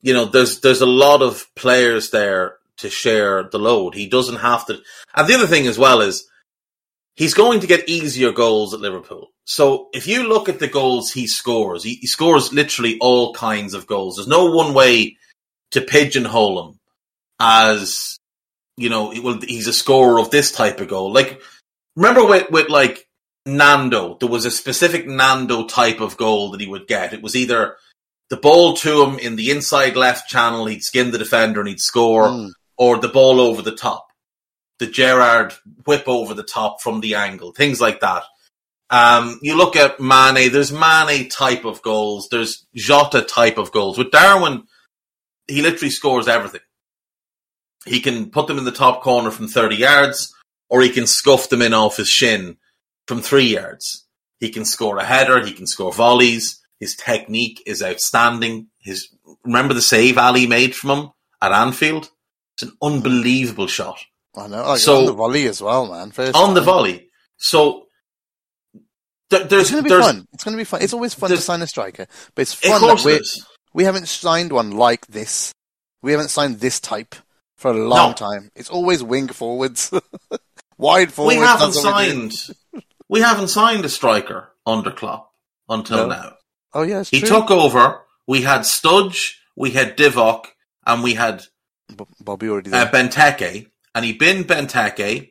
[0.03, 3.95] you know, there's there's a lot of players there to share the load.
[3.95, 4.81] He doesn't have to.
[5.15, 6.29] And the other thing as well is
[7.15, 9.31] he's going to get easier goals at Liverpool.
[9.45, 13.75] So if you look at the goals he scores, he, he scores literally all kinds
[13.75, 14.17] of goals.
[14.17, 15.17] There's no one way
[15.71, 16.79] to pigeonhole him
[17.41, 18.19] as
[18.77, 19.13] you know.
[19.23, 21.13] Well, he's a scorer of this type of goal.
[21.13, 21.41] Like
[21.97, 23.07] remember with with like
[23.47, 27.15] Nando, there was a specific Nando type of goal that he would get.
[27.15, 27.77] It was either
[28.31, 31.81] the ball to him in the inside left channel, he'd skin the defender and he'd
[31.81, 32.51] score, mm.
[32.77, 34.09] or the ball over the top,
[34.79, 38.25] the Gerrard whip over the top from the angle, things like that.
[38.89, 43.99] Um, you look at Mane, there's Mane type of goals, there's Jota type of goals.
[43.99, 44.65] With Darwin,
[45.49, 46.61] he literally scores everything.
[47.85, 50.35] He can put them in the top corner from 30 yards,
[50.69, 52.57] or he can scuff them in off his shin
[53.07, 54.05] from three yards.
[54.41, 56.61] He can score a header, he can score volleys.
[56.81, 58.69] His technique is outstanding.
[58.79, 59.09] His
[59.45, 61.11] remember the save Ali made from him
[61.41, 62.11] at Anfield?
[62.55, 63.99] It's an unbelievable shot.
[64.37, 64.63] I know.
[64.63, 66.11] Like so, on the volley as well, man.
[66.11, 66.55] First on time.
[66.55, 67.11] the volley.
[67.39, 67.87] So
[69.31, 70.27] th- there's, it's going to be fun.
[70.33, 70.83] It's going to be fun.
[70.83, 73.21] It's always fun to sign a striker, but it's fun that we
[73.73, 75.53] we haven't signed one like this.
[76.03, 77.15] We haven't signed this type
[77.57, 78.15] for a long no.
[78.15, 78.51] time.
[78.55, 79.93] It's always wing forwards,
[80.79, 81.37] wide forwards.
[81.37, 82.33] We haven't signed.
[82.73, 85.33] We, we haven't signed a striker under Klopp
[85.69, 86.09] until no.
[86.09, 86.36] now.
[86.77, 87.29] Oh yeah, he true.
[87.29, 88.03] took over.
[88.27, 90.49] We had Studge, we had Divock,
[90.87, 91.45] and we had
[91.97, 92.85] B- Bobby already there.
[92.85, 95.31] Uh, Benteke, and he been Benteke.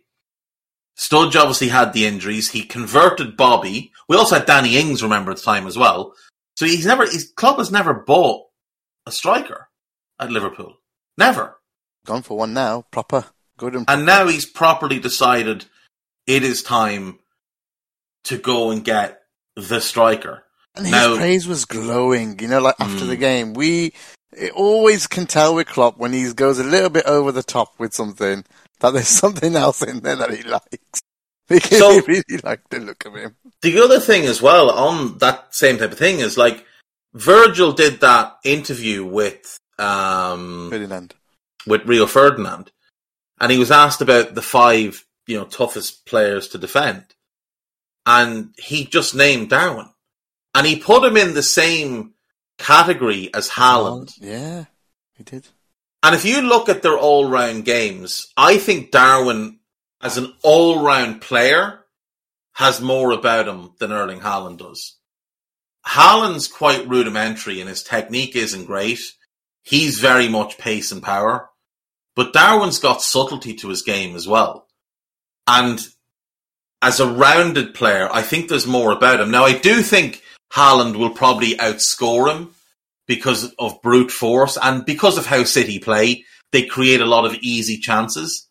[0.97, 2.49] Studge obviously had the injuries.
[2.49, 3.91] He converted Bobby.
[4.09, 6.15] We also had Danny Ings, remember at the time as well.
[6.55, 8.47] So he's never his club has never bought
[9.05, 9.69] a striker
[10.19, 10.77] at Liverpool.
[11.15, 11.59] Never.
[12.07, 13.25] Gone for one now, proper.
[13.57, 13.99] Good and, proper.
[13.99, 15.65] and now he's properly decided
[16.25, 17.19] it is time
[18.23, 19.21] to go and get
[19.55, 20.44] the striker.
[20.75, 23.09] And his now, praise was glowing, you know, like after mm.
[23.09, 23.53] the game.
[23.53, 23.93] We
[24.53, 27.93] always can tell with Klopp when he goes a little bit over the top with
[27.93, 28.43] something
[28.79, 31.01] that there's something else in there that he likes.
[31.47, 33.35] Because so, he really liked the look of him.
[33.61, 36.65] The other thing as well on that same type of thing is like
[37.13, 41.13] Virgil did that interview with um, Ferdinand.
[41.67, 42.71] with Rio Ferdinand,
[43.39, 47.05] and he was asked about the five you know toughest players to defend,
[48.07, 49.89] and he just named Darwin
[50.55, 52.13] and he put him in the same
[52.57, 54.15] category as Haaland.
[54.19, 54.65] Yeah,
[55.15, 55.49] he did.
[56.01, 59.59] And if you look at their all round games, I think Darwin,
[60.01, 61.81] as an all round player,
[62.53, 64.95] has more about him than Erling Haaland does.
[65.85, 68.99] Haaland's quite rudimentary and his technique isn't great.
[69.61, 71.49] He's very much pace and power.
[72.15, 74.67] But Darwin's got subtlety to his game as well.
[75.47, 75.85] And
[76.81, 79.31] as a rounded player, I think there's more about him.
[79.31, 80.21] Now, I do think
[80.53, 82.53] Haaland will probably outscore him
[83.07, 86.25] because of brute force and because of how City play.
[86.51, 88.47] They create a lot of easy chances.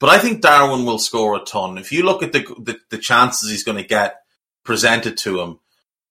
[0.00, 1.78] But I think Darwin will score a ton.
[1.78, 4.16] If you look at the the, the chances he's going to get
[4.64, 5.58] presented to him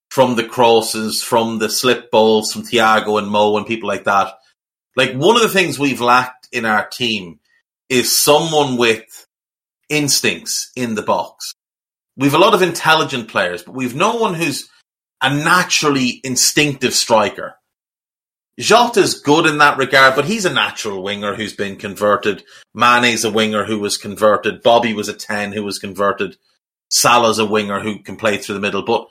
[0.10, 4.34] from the crosses, from the slip balls from Thiago and Mo and people like that,
[4.96, 7.40] like one of the things we've lacked in our team
[7.90, 9.28] is someone with
[9.90, 11.54] instincts in the box.
[12.18, 14.68] We've a lot of intelligent players, but we've no one who's
[15.22, 17.56] a naturally instinctive striker.
[18.60, 22.44] Jota's good in that regard, but he's a natural winger who's been converted.
[22.74, 24.64] Mane's a winger who was converted.
[24.64, 26.38] Bobby was a 10 who was converted.
[26.90, 28.84] Salah's a winger who can play through the middle.
[28.84, 29.08] But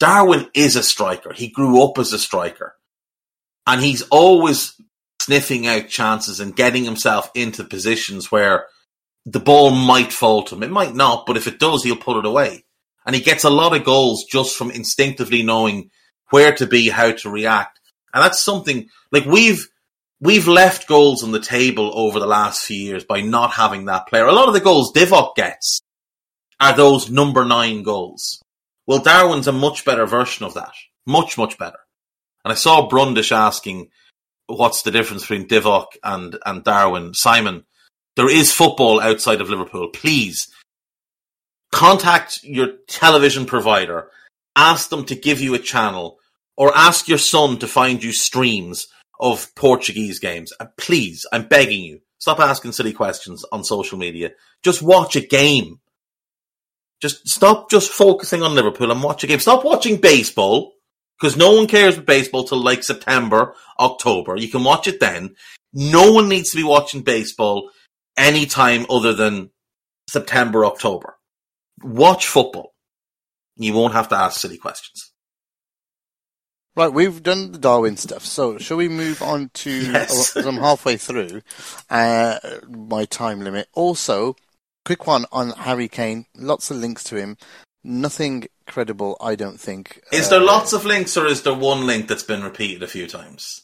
[0.00, 1.32] Darwin is a striker.
[1.32, 2.74] He grew up as a striker.
[3.66, 4.74] And he's always
[5.20, 8.66] sniffing out chances and getting himself into positions where
[9.24, 10.64] the ball might fall to him.
[10.64, 12.64] It might not, but if it does, he'll put it away.
[13.04, 15.90] And he gets a lot of goals just from instinctively knowing
[16.30, 17.80] where to be, how to react.
[18.14, 19.68] And that's something like we've
[20.20, 24.06] we've left goals on the table over the last few years by not having that
[24.06, 24.26] player.
[24.26, 25.80] A lot of the goals Divock gets
[26.60, 28.40] are those number nine goals.
[28.86, 30.72] Well, Darwin's a much better version of that.
[31.06, 31.78] Much, much better.
[32.44, 33.90] And I saw Brundish asking,
[34.46, 37.14] what's the difference between Divock and, and Darwin?
[37.14, 37.64] Simon,
[38.16, 39.88] there is football outside of Liverpool.
[39.88, 40.46] Please
[41.72, 44.08] contact your television provider.
[44.54, 46.18] Ask them to give you a channel
[46.56, 48.86] or ask your son to find you streams
[49.18, 50.52] of Portuguese games.
[50.60, 54.32] And please, I'm begging you, stop asking silly questions on social media.
[54.62, 55.80] Just watch a game.
[57.00, 59.40] Just stop just focusing on Liverpool and watch a game.
[59.40, 60.74] Stop watching baseball
[61.18, 64.36] because no one cares about baseball till like September, October.
[64.36, 65.34] You can watch it then.
[65.72, 67.70] No one needs to be watching baseball
[68.16, 69.50] any time other than
[70.08, 71.16] September, October.
[71.82, 72.72] Watch football.
[73.56, 75.10] You won't have to ask silly questions.
[76.74, 79.70] Right, we've done the Darwin stuff, so shall we move on to?
[79.92, 80.34] Yes.
[80.36, 81.42] I'm halfway through
[81.90, 83.68] uh, my time limit.
[83.74, 84.36] Also,
[84.86, 86.24] quick one on Harry Kane.
[86.34, 87.36] Lots of links to him.
[87.84, 90.00] Nothing credible, I don't think.
[90.12, 92.88] Is Uh, there lots of links or is there one link that's been repeated a
[92.88, 93.62] few times?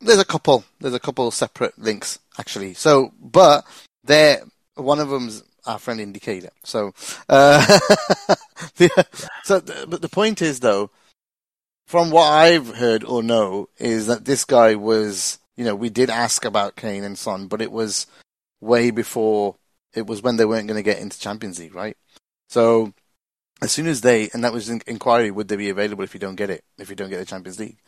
[0.00, 0.64] There's a couple.
[0.80, 2.72] There's a couple separate links actually.
[2.74, 3.64] So, but
[4.04, 4.42] there,
[4.76, 6.50] one of them's our friend Indicator.
[6.64, 6.92] So,
[7.28, 7.64] uh,
[8.76, 9.06] the,
[9.44, 10.90] so, but the point is though,
[11.86, 16.10] from what I've heard or know, is that this guy was, you know, we did
[16.10, 18.06] ask about Kane and Son, but it was
[18.60, 19.56] way before.
[19.94, 21.96] It was when they weren't going to get into Champions League, right?
[22.48, 22.92] So,
[23.62, 26.20] as soon as they, and that was an inquiry, would they be available if you
[26.20, 27.78] don't get it, if you don't get the Champions League?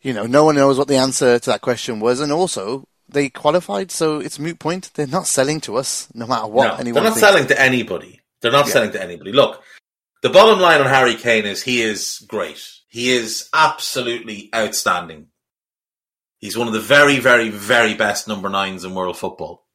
[0.00, 3.28] You know, no one knows what the answer to that question was, and also they
[3.28, 4.90] qualified, so it's moot point.
[4.94, 6.94] They're not selling to us, no matter what no, anyone.
[6.94, 7.28] they're not thinks.
[7.28, 8.20] selling to anybody.
[8.40, 8.72] They're not Yeah.
[8.72, 9.32] selling to anybody.
[9.32, 9.62] Look,
[10.22, 12.62] the bottom line on Harry Kane is he is great.
[12.88, 15.28] He is absolutely outstanding.
[16.38, 19.66] He's one of the very, very, very best number nines in world football.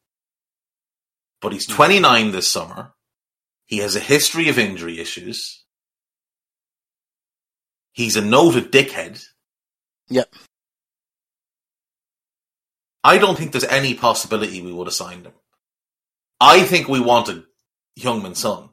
[1.40, 1.74] But he's hmm.
[1.74, 2.94] 29 this summer.
[3.66, 5.64] He has a history of injury issues.
[7.92, 9.24] He's a noted dickhead.
[10.08, 10.32] Yep.
[13.08, 15.32] I don't think there's any possibility we would have signed him.
[16.38, 17.42] I think we wanted
[17.98, 18.68] Heung-min Son.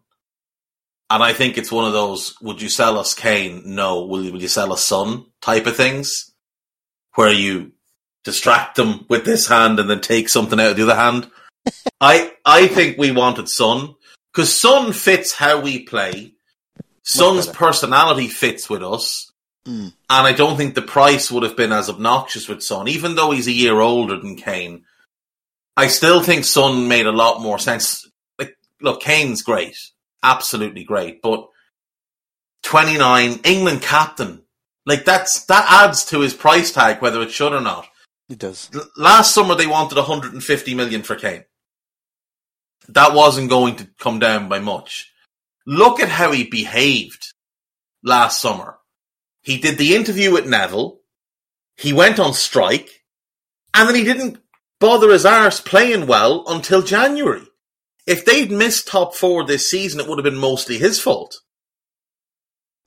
[1.09, 3.61] And I think it's one of those, would you sell us Kane?
[3.63, 4.05] No.
[4.05, 6.33] Will you, will you sell us Son type of things?
[7.13, 7.71] Where you
[8.25, 11.31] distract them with this hand and then take something out of the other hand.
[12.01, 13.95] I, I think we wanted Son.
[14.33, 16.33] Cause Son fits how we play.
[17.03, 19.31] Son's personality fits with us.
[19.67, 19.93] Mm.
[20.09, 23.31] And I don't think the price would have been as obnoxious with Son, even though
[23.31, 24.85] he's a year older than Kane.
[25.75, 28.07] I still think Son made a lot more sense.
[28.37, 29.77] Like, look, Kane's great,
[30.23, 31.49] absolutely great, but
[32.63, 34.43] 29, England captain,
[34.85, 37.87] like that's, that adds to his price tag, whether it should or not.
[38.29, 38.69] It does.
[38.73, 41.43] L- Last summer they wanted 150 million for Kane.
[42.89, 45.11] That wasn't going to come down by much.
[45.65, 47.33] Look at how he behaved
[48.03, 48.74] last summer.
[49.45, 50.99] He did the interview with Neville.
[51.77, 53.03] He went on strike
[53.75, 54.39] and then he didn't
[54.79, 57.43] bother his arse playing well until January.
[58.07, 61.41] If they'd missed top four this season, it would have been mostly his fault.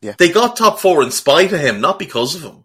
[0.03, 0.14] Yeah.
[0.18, 2.64] They got top four in spite of him, not because of him.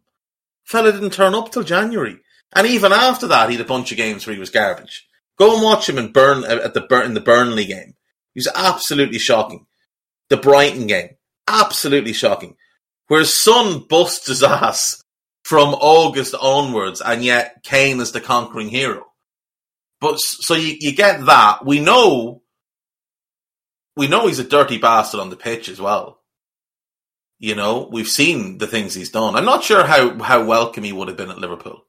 [0.63, 2.17] Fella didn't turn up till January.
[2.56, 5.08] And even after that, he had a bunch of games where he was garbage.
[5.38, 7.95] Go and watch him in Burn uh, at the in the Burnley game.
[8.34, 9.65] He was absolutely shocking.
[10.29, 12.56] The Brighton game, absolutely shocking.
[13.08, 15.04] Whereas Son busts his ass
[15.43, 19.06] from August onwards, and yet Kane is the conquering hero.
[19.99, 21.65] But so you, you get that.
[21.65, 22.41] We know,
[23.95, 26.19] we know he's a dirty bastard on the pitch as well.
[27.39, 29.35] You know, we've seen the things he's done.
[29.35, 31.85] I'm not sure how, how welcome he would have been at Liverpool.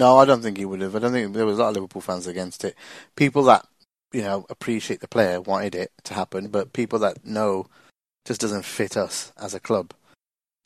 [0.00, 0.96] No, I don't think he would have.
[0.96, 2.74] I don't think there was a lot of Liverpool fans against it.
[3.16, 3.66] People that
[4.12, 7.66] you know appreciate the player wanted it to happen, but people that know
[8.24, 9.92] just doesn't fit us as a club.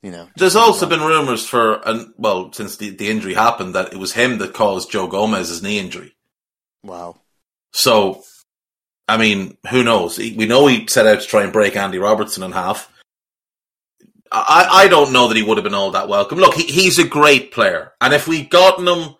[0.04, 3.94] You know, There's also been rumours for, and well, since the, the injury happened, that
[3.94, 6.14] it was him that caused Joe Gomez's knee injury.
[6.82, 7.16] wow.
[7.72, 8.22] So
[9.06, 10.18] I mean, who knows?
[10.18, 12.90] We know he set out to try and break Andy Robertson in half.
[14.32, 16.38] I, I don't know that he would have been all that welcome.
[16.38, 17.92] Look, he, he's a great player.
[18.00, 19.14] And if we'd gotten him,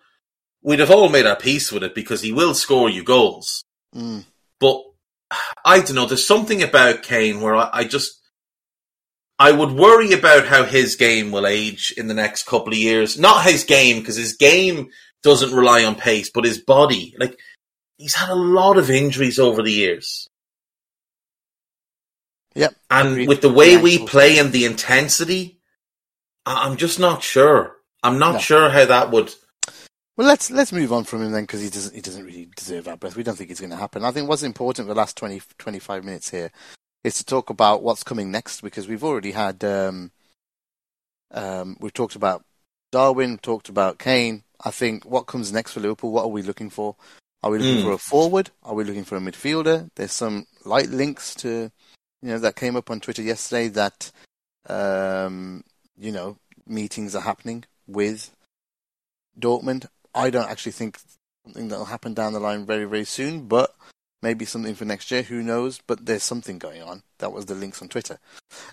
[0.61, 3.63] we'd have all made our peace with it because he will score you goals.
[3.95, 4.25] Mm.
[4.59, 4.81] But
[5.63, 6.05] I don't know.
[6.05, 8.19] There's something about Kane where I, I just,
[9.37, 13.19] I would worry about how his game will age in the next couple of years.
[13.19, 14.89] Not his game, because his game
[15.23, 17.13] doesn't rely on pace, but his body.
[17.19, 17.37] Like,
[17.97, 20.29] he's had a lot of injuries over the years.
[22.55, 22.75] Yep.
[22.89, 23.27] And Agreed.
[23.27, 25.59] with the way The we play and the intensity,
[26.45, 27.75] I'm just not sure.
[28.03, 28.39] I'm not No.
[28.39, 29.33] sure how that would.
[30.15, 32.87] Well, let's let's move on from him then because he doesn't he doesn't really deserve
[32.87, 33.17] our breath.
[33.17, 34.05] We don't think it's going to happen.
[34.05, 36.51] I think what's important for the last 20, 25 minutes here
[37.05, 40.11] is to talk about what's coming next because we've already had um,
[41.31, 42.43] um, we've talked about
[42.91, 44.43] Darwin, talked about Kane.
[44.63, 46.11] I think what comes next for Liverpool?
[46.11, 46.95] What are we looking for?
[47.43, 47.83] Are we looking Hmm.
[47.83, 48.49] for a forward?
[48.63, 49.89] Are we looking for a midfielder?
[49.95, 51.71] There's some light links to
[52.23, 54.11] you know that came up on Twitter yesterday that
[54.67, 55.63] um,
[55.95, 58.31] you know meetings are happening with
[59.39, 59.85] Dortmund.
[60.15, 60.97] I don't actually think
[61.45, 63.75] something that'll happen down the line very, very soon, but
[64.25, 65.21] maybe something for next year.
[65.21, 65.79] Who knows?
[65.85, 67.03] But there's something going on.
[67.19, 68.17] That was the links on Twitter.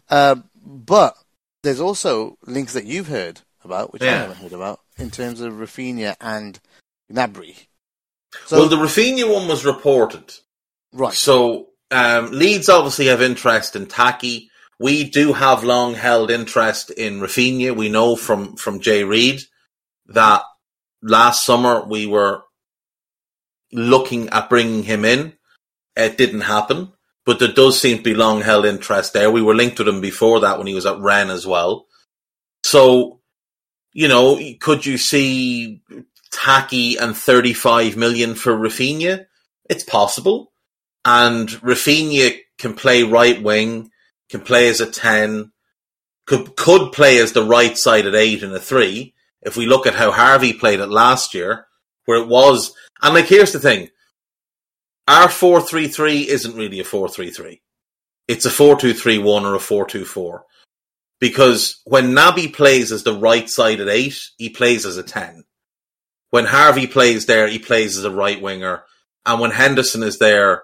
[0.08, 1.14] Um, but
[1.62, 5.52] there's also links that you've heard about, which I haven't heard about, in terms of
[5.52, 6.58] Rafinha and
[7.12, 7.66] Gnabry.
[8.46, 10.34] So, well, the Rafinha one was reported.
[10.92, 11.12] right.
[11.12, 14.48] So um, Leeds obviously have interest in Taki.
[14.80, 17.76] We do have long held interest in Rafinha.
[17.76, 19.42] We know from from Jay Reid
[20.06, 20.42] that
[21.02, 22.42] last summer we were
[23.70, 25.34] looking at bringing him in.
[25.96, 26.92] It didn't happen,
[27.24, 29.30] but there does seem to be long held interest there.
[29.30, 31.86] We were linked with him before that when he was at Rennes as well.
[32.64, 33.20] So,
[33.92, 35.82] you know, could you see
[36.30, 39.26] Taki and 35 million for Rafinha?
[39.68, 40.52] It's possible.
[41.04, 43.90] And Rafinha can play right wing,
[44.30, 45.52] can play as a 10,
[46.26, 49.14] could, could play as the right side at 8 and a 3.
[49.42, 51.66] If we look at how Harvey played it last year,
[52.04, 53.88] where it was, and like here's the thing,
[55.08, 57.60] our 4-3-3 isn't really a 4-3-3.
[58.28, 60.40] It's a 4-2-3-1 or a 4-2-4.
[61.20, 65.44] Because when Naby plays as the right side at 8, he plays as a 10.
[66.30, 68.84] When Harvey plays there, he plays as a right winger.
[69.26, 70.62] And when Henderson is there,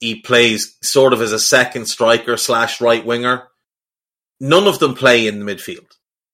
[0.00, 3.48] he plays sort of as a second striker slash right winger.
[4.40, 5.86] None of them play in the midfield.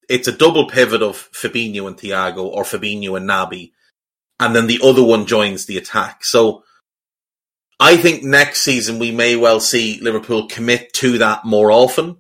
[0.09, 3.73] It's a double pivot of Fabinho and Thiago or Fabinho and Naby.
[4.41, 6.25] And then the other one joins the attack.
[6.25, 6.65] So
[7.81, 12.19] I think next season we may well see Liverpool commit to that more often.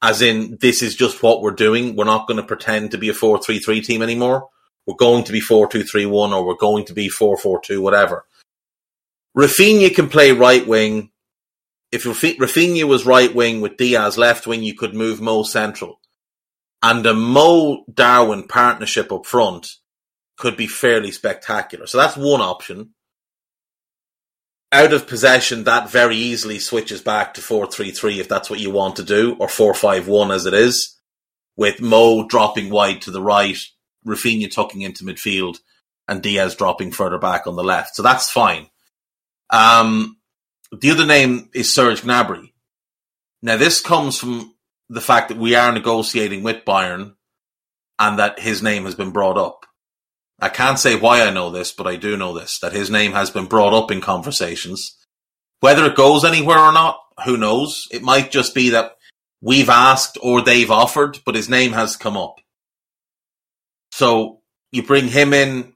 [0.00, 1.96] As in, this is just what we're doing.
[1.96, 4.48] We're not going to pretend to be a 4-3-3 team anymore.
[4.86, 8.26] We're going to be 4-2-3-1 or we're going to be 4-4-2, whatever.
[9.36, 11.10] Rafinha can play right wing.
[11.90, 16.00] If Rafi- Rafinha was right wing with Diaz left wing, you could move Mo central.
[16.82, 19.76] And a Mo Darwin partnership up front
[20.36, 21.86] could be fairly spectacular.
[21.86, 22.90] So that's one option.
[24.74, 28.96] Out of possession, that very easily switches back to 4-3-3 if that's what you want
[28.96, 30.98] to do, or 4-5-1 as it is,
[31.56, 33.56] with Mo dropping wide to the right,
[34.04, 35.58] Rafinha tucking into midfield,
[36.08, 37.94] and Diaz dropping further back on the left.
[37.94, 38.66] So that's fine.
[39.48, 40.16] Um,
[40.72, 42.50] the other name is Serge Gnabry.
[43.42, 44.56] Now, this comes from
[44.88, 47.14] the fact that we are negotiating with Bayern
[48.00, 49.66] and that his name has been brought up.
[50.44, 53.12] I can't say why I know this, but I do know this, that his name
[53.12, 54.94] has been brought up in conversations.
[55.60, 57.88] Whether it goes anywhere or not, who knows?
[57.90, 58.98] It might just be that
[59.40, 62.34] we've asked or they've offered, but his name has come up.
[63.90, 65.72] So you bring him in,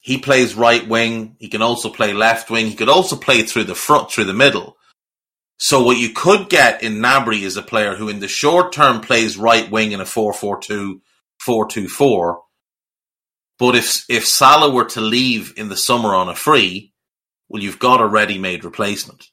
[0.00, 1.36] he plays right wing.
[1.38, 2.68] He can also play left wing.
[2.68, 4.78] He could also play through the front, through the middle.
[5.58, 9.02] So what you could get in Gnabry is a player who in the short term
[9.02, 11.00] plays right wing in a 4-4-2,
[11.46, 12.38] 4-2-4.
[13.58, 16.92] But if, if Salah were to leave in the summer on a free,
[17.48, 19.26] well, you've got a ready-made replacement.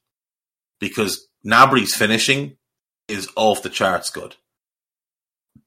[0.80, 2.58] Because Gnabry's finishing
[3.08, 4.36] is off the charts good.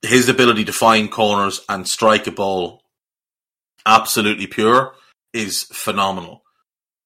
[0.03, 2.83] His ability to find corners and strike a ball
[3.87, 4.95] absolutely pure
[5.33, 6.43] is phenomenal.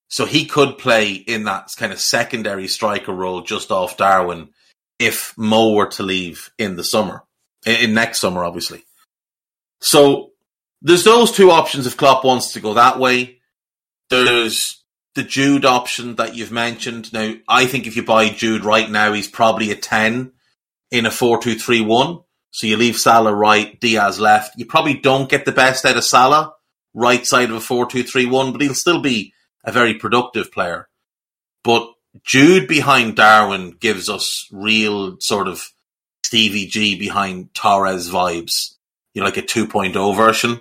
[0.09, 4.50] So he could play in that kind of secondary striker role just off Darwin
[4.98, 7.24] if Mo were to leave in the summer,
[7.64, 8.84] in next summer, obviously.
[9.80, 10.32] So
[10.83, 13.39] there's those two options if Klopp wants to go that way.
[14.11, 14.83] There's
[15.14, 17.12] the Jude option that you've mentioned.
[17.12, 20.33] Now, I think if you buy Jude right now, he's probably a 10
[20.91, 22.24] in a 4-2-3-1.
[22.51, 24.59] So you leave Salah right, Diaz left.
[24.59, 26.55] You probably don't get the best out of Salah
[26.95, 29.33] right side of a 4-2-3-1, but he'll still be
[29.64, 30.89] a very productive player.
[31.64, 31.89] But
[32.24, 35.70] Jude behind Darwin gives us real sort of
[36.24, 38.74] Stevie G behind Torres vibes.
[39.14, 40.61] You know, like a 2.0 version.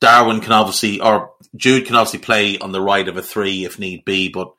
[0.00, 3.78] Darwin can obviously, or Jude can obviously play on the right of a three if
[3.78, 4.52] need be, but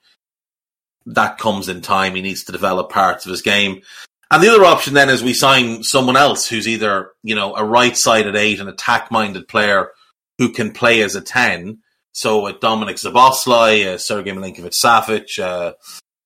[1.05, 2.15] that comes in time.
[2.15, 3.81] He needs to develop parts of his game.
[4.29, 7.63] And the other option then is we sign someone else who's either, you know, a
[7.63, 9.91] right sided eight, an attack minded player
[10.37, 11.79] who can play as a 10.
[12.11, 15.73] So a Dominic Szoboszlai, a Sergei Milinkovic Savic, uh,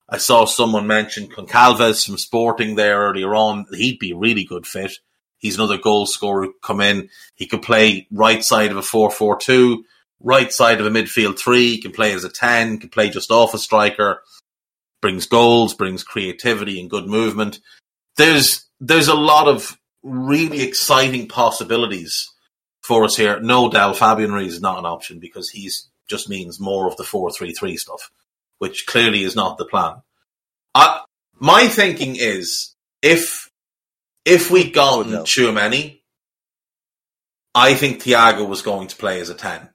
[0.09, 3.65] I saw someone mention Gonçalves from Sporting there earlier on.
[3.71, 4.91] He'd be a really good fit.
[5.41, 7.09] He's another goal scorer come in.
[7.33, 9.79] He could play right side of a 4-4-2,
[10.19, 11.71] right side of a midfield three.
[11.71, 14.21] He can play as a 10, can play just off a striker.
[15.01, 17.59] Brings goals, brings creativity and good movement.
[18.17, 22.31] There's, there's a lot of really exciting possibilities
[22.83, 23.39] for us here.
[23.39, 27.03] No doubt Fabian Ruiz is not an option because he's just means more of the
[27.03, 28.11] 4-3-3 stuff,
[28.59, 30.03] which clearly is not the plan.
[30.75, 31.01] I,
[31.39, 33.40] my thinking is if
[34.25, 35.23] if we got Oh, no.
[35.23, 36.01] Tchouameni,
[37.53, 39.69] I think Thiago was going to play as a 10.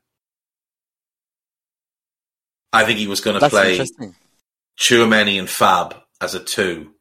[2.73, 3.81] I think he was going to That's play.
[4.79, 6.93] Tchouameni and Fab as a 2.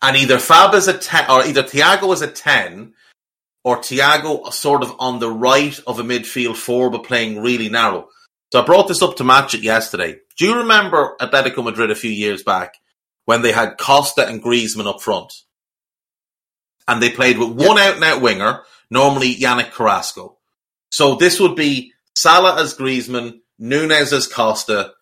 [0.00, 2.94] And either Fab as a 10, or either Thiago as a 10,
[3.64, 8.08] or Thiago sort of on the right of a midfield four, but playing really narrow.
[8.52, 10.18] So I brought this up to match it yesterday.
[10.38, 12.74] Do you remember Atletico Madrid a few years back
[13.26, 15.32] when they had Costa and Griezmann up front?
[16.88, 20.38] And they played with one out and out winger, normally Yannick Carrasco.
[20.90, 24.94] So this would be Salah as Griezmann, Nunez as Costa,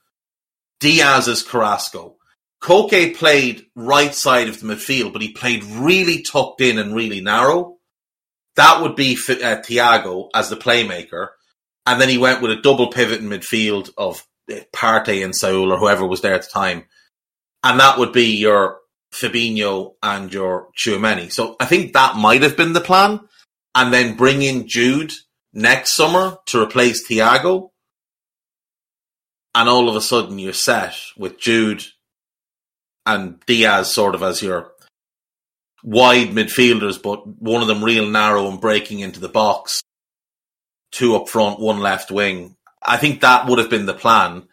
[0.81, 2.17] Diaz as Carrasco.
[2.61, 7.21] Koke played right side of the midfield, but he played really tucked in and really
[7.21, 7.77] narrow.
[8.57, 11.29] That would be uh, Thiago as the playmaker.
[11.85, 15.73] And then he went with a double pivot in midfield of uh, Partey and Saul
[15.73, 16.85] or whoever was there at the time.
[17.63, 18.79] And that would be your
[19.17, 21.33] Fabinho and your Tchouameni.
[21.33, 23.21] So I think that might have been the plan.
[23.75, 25.13] And then bring in Jude
[25.53, 27.71] next summer to replace Thiago.
[29.55, 31.85] And all of a sudden you're set with Jude
[33.05, 34.73] and Diaz sort of as your
[35.83, 39.83] wide midfielders, but one of them real narrow and breaking into the box.
[40.91, 42.57] Two up front, one left wing.
[42.83, 44.49] I think that would have been the plan,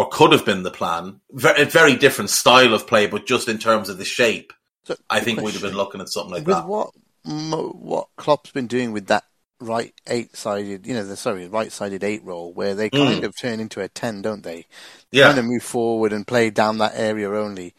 [0.00, 1.20] or could have been the plan.
[1.32, 4.52] Very, a very different style of play, but just in terms of the shape,
[4.84, 6.66] So, I think we'd have been looking at something like with that.
[6.66, 6.90] what
[7.22, 9.24] what Klopp's been doing with that
[9.60, 13.26] right eight sided, you know, the sorry, right sided eight role, where they kind Mm.
[13.26, 14.64] of turn into a ten, don't they?
[15.12, 17.74] Yeah, Kind of move forward and play down that area only.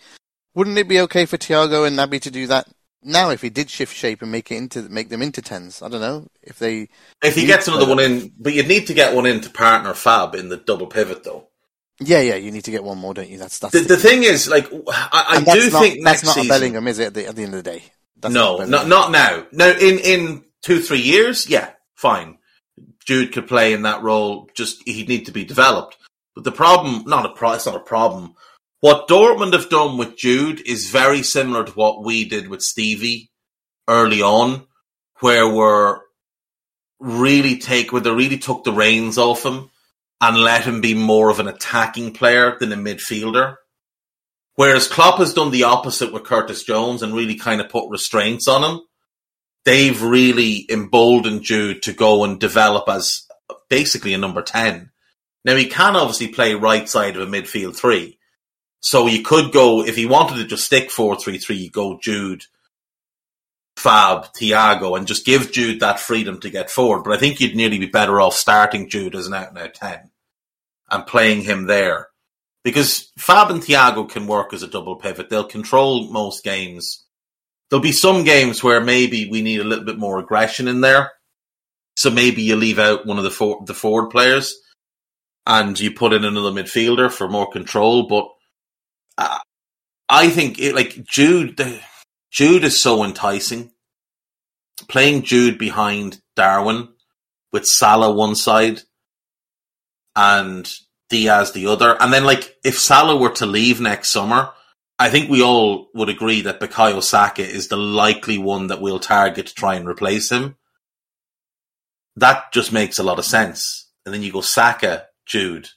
[0.54, 2.68] Wouldn't it be okay for Thiago and Naby to do that
[3.02, 5.82] now if he did shift shape and make it into make them into tens?
[5.82, 6.90] I don't know if they.
[7.24, 9.96] if he gets another one in, but you'd need to get one in to partner
[9.96, 11.48] Fab in the double pivot, though.
[12.04, 13.38] Yeah, yeah, you need to get one more, don't you?
[13.38, 16.50] That's that's The, the thing is, like, I, I do not, think that's not season.
[16.50, 17.08] a Bellingham, is it?
[17.08, 17.84] At the, at the end of the day,
[18.20, 19.46] that's no, not, not, not now.
[19.52, 22.40] No, in in two three years, yeah, fine.
[23.06, 24.50] Jude could play in that role.
[24.56, 25.98] Just he'd need to be developed.
[26.34, 28.34] But the problem, not a pro, it's not a problem.
[28.80, 33.30] What Dortmund have done with Jude is very similar to what we did with Stevie
[33.88, 34.66] early on,
[35.20, 36.00] where we're
[37.00, 39.71] really take where they really took the reins off him
[40.22, 43.56] and let him be more of an attacking player than a midfielder.
[44.56, 48.48] Whereas Klopp has done the opposite with Curtis Jones and really kind of put restraints
[48.48, 48.82] on him.
[49.66, 53.24] They've really emboldened Jude to go and develop as
[53.70, 54.92] basically a number 10.
[55.44, 58.20] Now he can obviously play right side of a midfield three.
[58.82, 62.44] So you could go, if he wanted to just stick 4-3-3, you go Jude,
[63.76, 67.04] Fab, Thiago, and just give Jude that freedom to get forward.
[67.04, 69.74] But I think you'd nearly be better off starting Jude as an out and out
[69.74, 70.11] 10
[70.92, 72.08] and playing him there.
[72.64, 75.30] Because Fab and Thiago can work as a double pivot.
[75.30, 77.06] They'll control most games.
[77.70, 81.12] There'll be some games where maybe we need a little bit more aggression in there.
[81.96, 84.56] So maybe you leave out one of the for- the forward players
[85.48, 88.08] and you put in another midfielder for more control.
[88.08, 88.28] But
[89.18, 89.40] uh,
[90.08, 91.60] I think it, like Jude,
[92.32, 93.72] Jude is so enticing.
[94.88, 96.90] Playing Jude behind Darwin
[97.52, 98.82] with Salah one side
[100.16, 100.72] and
[101.10, 104.52] Diaz the other, and then like if Salah were to leave next summer,
[104.98, 109.00] I think we all would agree that Bukayo Saka is the likely one that we'll
[109.00, 110.58] target to try and replace him.
[112.16, 113.90] That just makes a lot of sense.
[114.06, 115.70] And then you go Saka, Jude,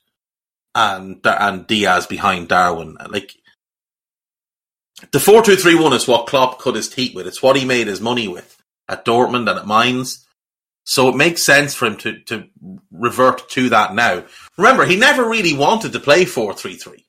[0.74, 2.96] and and Diaz behind Darwin.
[3.08, 3.34] Like
[5.10, 7.26] the four two three one is what Klopp cut his teeth with.
[7.26, 10.26] It's what he made his money with at Dortmund and at Mainz.
[10.84, 12.44] So it makes sense for him to, to
[12.92, 14.24] revert to that now.
[14.58, 17.04] Remember, he never really wanted to play four three three.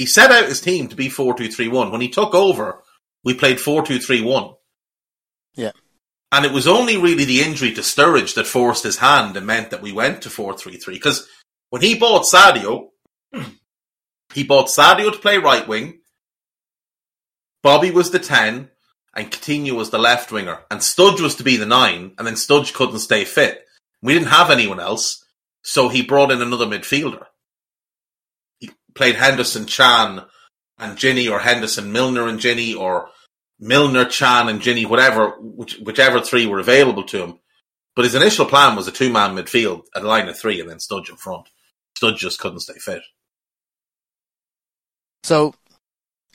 [0.00, 1.92] He set out his team to be 4 2 3 1.
[1.92, 2.82] When he took over,
[3.22, 4.54] we played 4 2 3 1.
[5.56, 5.72] Yeah.
[6.32, 9.68] And it was only really the injury to Sturridge that forced his hand and meant
[9.70, 10.94] that we went to 4 3 3.
[10.94, 11.28] Because
[11.68, 12.88] when he bought Sadio,
[14.32, 16.00] he bought Sadio to play right wing,
[17.62, 18.70] Bobby was the 10,
[19.14, 20.60] and Coutinho was the left winger.
[20.70, 23.64] And Studge was to be the 9, and then Studge couldn't stay fit.
[24.02, 25.24] We didn't have anyone else,
[25.62, 27.26] so he brought in another midfielder.
[28.58, 30.24] He played Henderson, Can,
[30.78, 33.08] and Gini, or Henderson, Milner, and Gini, or
[33.58, 37.38] Milner, Can, and Gini, whatever, which, whichever three were available to him.
[37.96, 40.78] But his initial plan was a two man midfield, a line of three, and then
[40.78, 41.48] Studge in front.
[42.00, 43.02] Studge just couldn't stay fit.
[45.22, 45.54] So,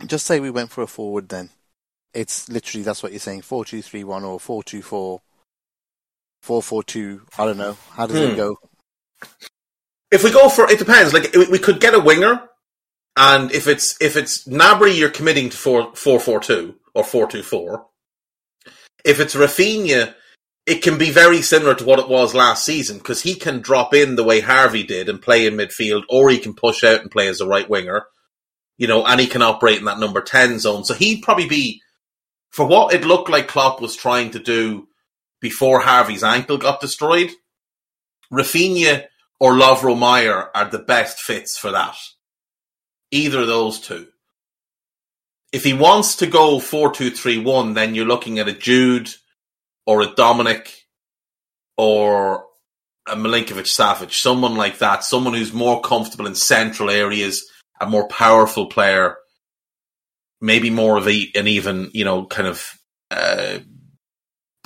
[0.06, 1.50] just say we went for a forward then.
[2.16, 5.22] It's literally, that's what you're saying, 4 2 3 1 or 4 2 4,
[6.42, 7.22] 4 4 2.
[7.38, 7.78] I don't know.
[7.92, 8.34] How does Hmm.
[8.34, 8.58] it go?
[10.12, 11.14] If we go for, it depends.
[11.14, 12.48] Like we we could get a winger,
[13.18, 17.28] and if it's if it's Gnabry, you're committing to four four four two or four
[17.28, 17.88] two four.
[19.04, 20.14] If it's Rafinha,
[20.66, 23.94] it can be very similar to what it was last season because he can drop
[23.94, 27.12] in the way Harvey did and play in midfield, or he can push out and
[27.12, 28.06] play as a right winger.
[28.78, 30.86] You know, and he can operate in that number ten zone.
[30.86, 31.82] So he'd probably be
[32.56, 34.88] for what it looked like Klopp was trying to do
[35.42, 37.32] before Harvey's ankle got destroyed.
[38.32, 39.08] Rafinha
[39.42, 41.98] or Lovro Majer are the best fits for that.
[43.12, 44.08] Either of those two.
[45.52, 49.10] If he wants to go 4 2 3 1, then you're looking at a Jude
[49.86, 50.72] or a Dominic
[51.78, 52.46] or
[53.06, 57.46] a Milinkovic Savic, someone like that, someone who's more comfortable in central areas,
[57.82, 59.18] a more powerful player,
[60.46, 62.80] maybe more of a, an even, you know, kind of
[63.10, 63.60] uh,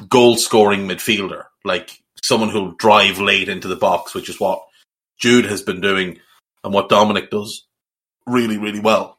[0.08, 4.62] goal scoring midfielder, like someone who'll drive late into the box, which is what
[5.20, 6.20] Jude has been doing
[6.64, 7.66] and what Dominic does
[8.28, 9.18] really, really well.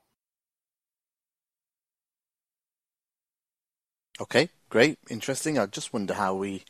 [4.20, 5.58] Okay, great, interesting.
[5.58, 6.62] I just wonder how we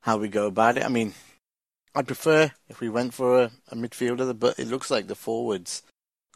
[0.00, 0.84] how we go about it.
[0.84, 1.14] I mean,
[1.94, 5.82] I'd prefer if we went for a, a midfielder, but it looks like the forwards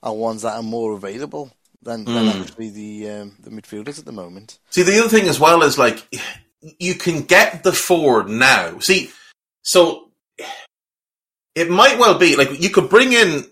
[0.03, 1.53] are ones that are more available
[1.83, 2.41] than, than Mm.
[2.43, 4.59] actually the um, the midfielders at the moment.
[4.71, 6.07] See, the other thing as well is like
[6.79, 8.79] you can get the forward now.
[8.81, 9.11] See,
[9.63, 10.11] so
[11.55, 13.45] it might well be like you could bring in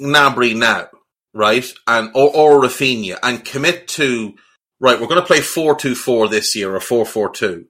[0.00, 0.88] Gnabry now,
[1.34, 4.34] right, and or, or Rafinha, and commit to
[4.80, 5.00] right.
[5.00, 7.66] We're going to play four two four this year or four four two.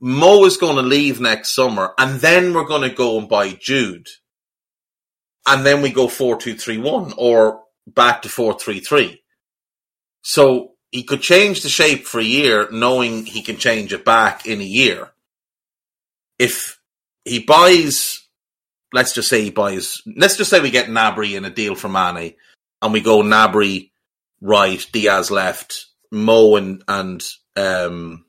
[0.00, 3.50] Mo is going to leave next summer, and then we're going to go and buy
[3.52, 4.08] Jude,
[5.46, 9.22] and then we go four two three one or back to four three three.
[10.22, 14.46] So he could change the shape for a year, knowing he can change it back
[14.46, 15.10] in a year.
[16.38, 16.80] If
[17.24, 18.26] he buys,
[18.92, 21.88] let's just say he buys, let's just say we get Gnabry in a deal for
[21.88, 22.34] Mane,
[22.80, 23.90] and we go Gnabry
[24.40, 27.22] right, Diaz left, Mo and and
[27.56, 28.24] um,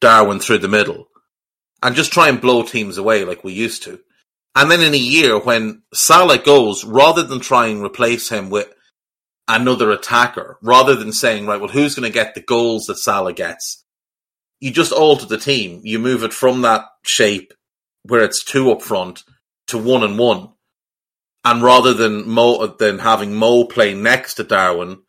[0.00, 1.08] Darwin through the middle,
[1.82, 4.00] and just try and blow teams away like we used to.
[4.54, 8.72] And then in a year, when Salah goes, rather than try and replace him with
[9.48, 13.32] another attacker, rather than saying, right, well, who's going to get the goals that Salah
[13.32, 13.84] gets?
[14.60, 15.80] You just alter the team.
[15.82, 17.52] You move it from that shape
[18.04, 19.24] where it's two up front
[19.68, 20.50] to one and one.
[21.44, 25.02] And rather than Mo, than having Mo play next to Darwin,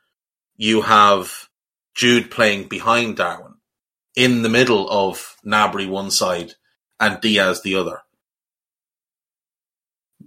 [0.58, 1.48] you have
[1.94, 3.54] Jude playing behind Darwin
[4.16, 6.54] in the middle of Gnabry one side
[7.00, 8.02] and Diaz the other.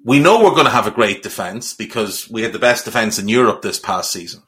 [0.09, 3.19] We know we're going to have a great defence because we had the best defence
[3.19, 4.43] in Europe this past season.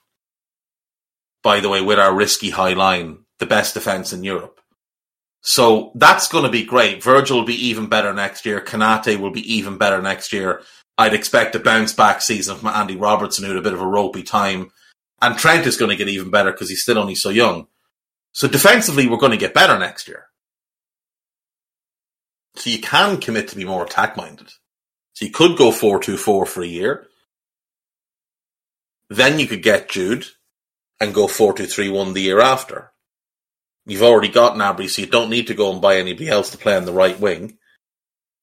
[1.43, 4.59] By the way, with our risky high line, the best defence in Europe.
[5.43, 7.03] So that's going to be great.
[7.03, 8.63] Virgil will be even better next year.
[8.63, 10.63] Konate will be even better next year.
[10.97, 13.87] I'd expect a bounce back season from Andy Robertson, who had a bit of a
[13.87, 14.71] ropey time.
[15.21, 17.67] And Trent is going to get even better because he's still only so young.
[18.33, 20.25] So defensively, we're going to get better next year.
[22.57, 24.49] So you can commit to be more attack minded.
[25.21, 27.07] So could go 4 2 4 for a year.
[29.11, 30.27] Then you could get Jude
[30.99, 32.93] and go 4 2 3 1 the year after.
[33.85, 36.59] You've already got Gnabry, so you don't need to go and buy anybody else to
[36.59, 37.59] play on the right wing.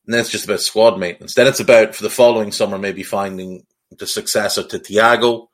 [0.05, 1.33] And then it's just about squad maintenance.
[1.33, 5.47] Then it's about, for the following summer, maybe finding the successor to Thiago.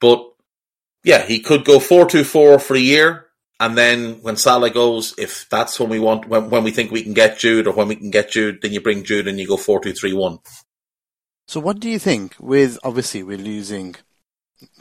[0.00, 0.26] But
[1.04, 3.25] yeah, he could go 4 2 4 for a year.
[3.58, 7.02] And then when Salah goes, if that's when we want, when, when we think we
[7.02, 9.46] can get Jude or when we can get Jude, then you bring Jude and you
[9.46, 10.38] go 4 2 3 1.
[11.48, 12.34] So, what do you think?
[12.38, 13.96] With obviously we're losing.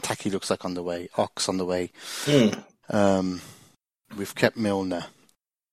[0.01, 1.09] Taki looks like on the way.
[1.17, 1.91] Ox on the way.
[2.23, 2.49] Hmm.
[2.89, 3.41] Um,
[4.17, 5.05] we've kept Milner.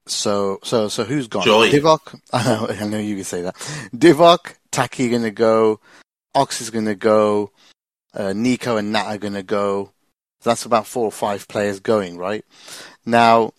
[0.07, 1.45] So, so, so who's gone?
[1.45, 1.71] Joy.
[1.71, 2.21] Divock.
[2.33, 3.55] I know, I know you can say that.
[3.95, 5.81] Divock, Taki going to go.
[6.35, 7.53] Ox is going to go.
[8.15, 9.93] Uh, Nico and Nat are going to go.
[10.43, 12.45] That's about four or five players going, right?
[13.07, 13.53] Now,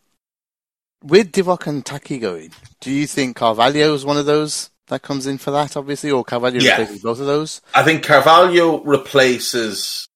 [1.01, 5.27] with Divock and Taki going, do you think Carvalho is one of those that comes
[5.27, 6.77] in for that, obviously, or Carvalho Yeah.
[6.77, 7.61] replaces both of those?
[7.73, 10.07] I think Carvalho replaces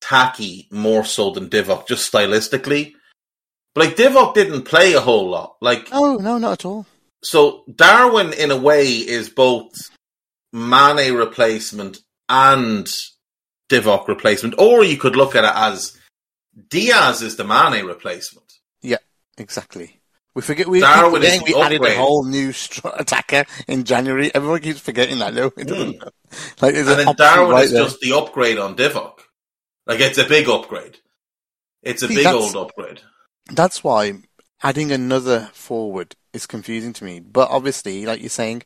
[0.00, 2.92] Taki more so than Divock, just stylistically.
[3.74, 5.56] But like Divock didn't play a whole lot.
[5.60, 6.86] Like Oh, no, not at all.
[7.22, 9.72] so Darwin in a way is both
[10.52, 12.86] Mane replacement and
[13.72, 14.54] Divock replacement.
[14.58, 15.96] Or you could look at it as
[16.68, 18.52] Diaz is the Mane replacement.
[18.82, 18.98] Yeah,
[19.38, 20.00] exactly.
[20.34, 24.34] We forget we, Darwin we the added a whole new str- attacker in January.
[24.34, 25.34] Everyone keeps forgetting that.
[25.34, 26.02] No, it doesn't.
[26.62, 26.80] Like, Hmm.
[26.80, 27.84] and then Darwin right is there.
[27.84, 29.18] just the upgrade on Divock.
[29.86, 30.98] Like it's a big upgrade.
[31.82, 33.02] It's a See, big old upgrade.
[33.50, 34.14] That's why
[34.62, 37.20] adding another forward is confusing to me.
[37.20, 38.62] But obviously, like you're saying,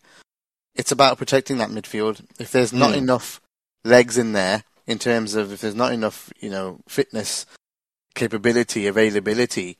[0.77, 2.25] it's about protecting that midfield.
[2.39, 2.99] If there's not Hmm.
[2.99, 3.41] enough
[3.85, 7.47] legs in there, in terms of if there's not enough, you know, fitness,
[8.15, 9.79] capability, availability,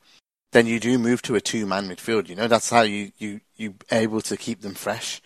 [0.51, 2.29] then you do move to a two-man midfield.
[2.29, 5.21] You know, that's how you you you able to keep them fresh.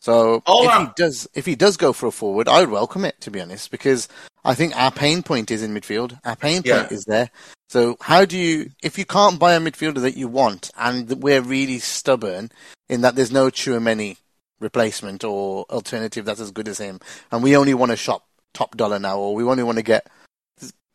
[0.00, 3.04] So All if he does, if he does go for a forward, I would welcome
[3.04, 4.08] it to be honest, because
[4.44, 6.18] I think our pain point is in midfield.
[6.24, 6.96] Our pain point Yeah.
[6.96, 7.30] is there.
[7.68, 11.40] So how do you, if you can't buy a midfielder that you want, and we're
[11.40, 12.52] really stubborn
[12.88, 14.18] in that there's no Tchouameni
[14.60, 17.00] replacement or alternative that's as good as him,
[17.32, 18.25] and we only want to shop
[18.56, 20.06] top dollar now, or we only want to get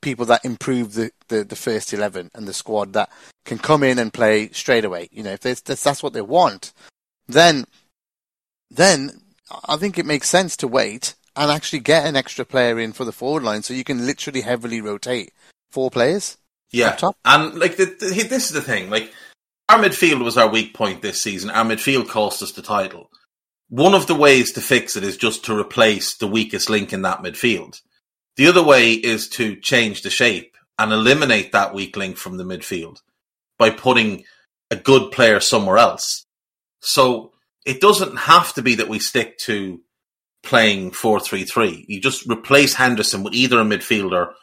[0.02, 3.10] people that improve the, the, the first 11 and the squad that
[3.46, 5.08] can come in and play straight away.
[5.12, 6.74] You know, if that's, what they want,
[7.28, 7.66] then,
[8.72, 9.22] then
[9.68, 13.06] I think it makes sense to wait and actually get an extra player in for
[13.06, 15.32] the forward line so you can literally heavily rotate
[15.70, 16.38] four players.
[16.72, 17.16] Yeah, top.
[17.26, 18.90] and like the, the, this is the thing.
[18.90, 19.14] Like
[19.70, 21.50] our midfield was our weak point this season.
[21.50, 23.10] Our midfield cost us the title.
[23.72, 27.04] One of the ways to fix it is just to replace the weakest link in
[27.04, 27.80] that midfield.
[28.36, 32.44] The other way is to change the shape and eliminate that weak link from the
[32.44, 32.98] midfield
[33.58, 34.26] by putting
[34.70, 36.26] a good player somewhere else.
[36.82, 37.32] So
[37.66, 39.80] it doesn't have to be that we stick to
[40.44, 41.86] playing 4-3-3.
[41.88, 44.34] You just replace Henderson with either a midfielder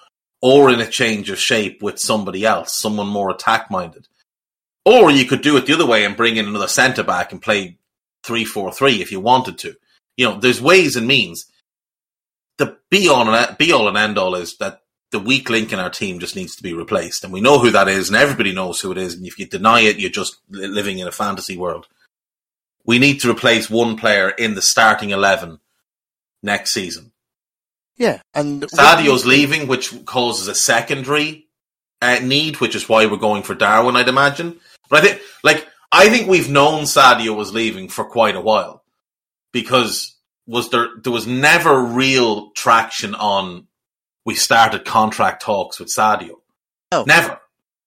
[0.41, 4.09] or in a change of shape with somebody else, someone more attack minded.
[4.87, 7.43] Or you could do it the other way and bring in another centre back and
[7.43, 7.76] play
[8.24, 9.74] 3 4 3 if you wanted to.
[10.16, 11.46] You know, there's ways and means.
[12.58, 15.78] The be all and be all and end all is that the weak link in
[15.78, 17.24] our team just needs to be replaced.
[17.24, 19.14] And we know who that is, and everybody knows who it is.
[19.14, 21.86] And if you deny it, you're just living in a fantasy world.
[22.84, 25.60] We need to replace one player in the starting 11
[26.42, 27.12] next season.
[27.96, 31.48] Yeah, and Sadio's leaving, which causes a secondary
[32.00, 34.60] uh, need, which is why we're going for Darwin, I'd imagine.
[34.88, 38.84] But I think, like, I think we've known Sadio was leaving for quite a while
[39.53, 40.16] because
[40.47, 43.66] was there there was never real traction on.
[44.24, 46.34] We started contract talks with Sadio.
[46.93, 47.05] No.
[47.05, 47.41] Never.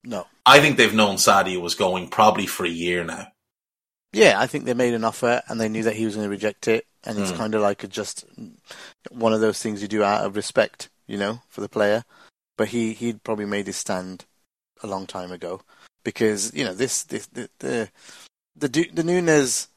[0.04, 0.26] No.
[0.46, 3.28] I think they've known Sadio was going probably for a year now.
[4.12, 6.30] Yeah, I think they made an offer and they knew that he was going to
[6.32, 7.38] reject it, and it's Hmm.
[7.38, 8.26] kind of like a just
[9.12, 12.04] one of those things you do out of respect, you know, for the player.
[12.58, 14.26] But he he'd probably made his stand
[14.84, 15.62] a long time ago
[16.04, 17.90] because you know this this the the
[18.56, 19.68] the, the Nunez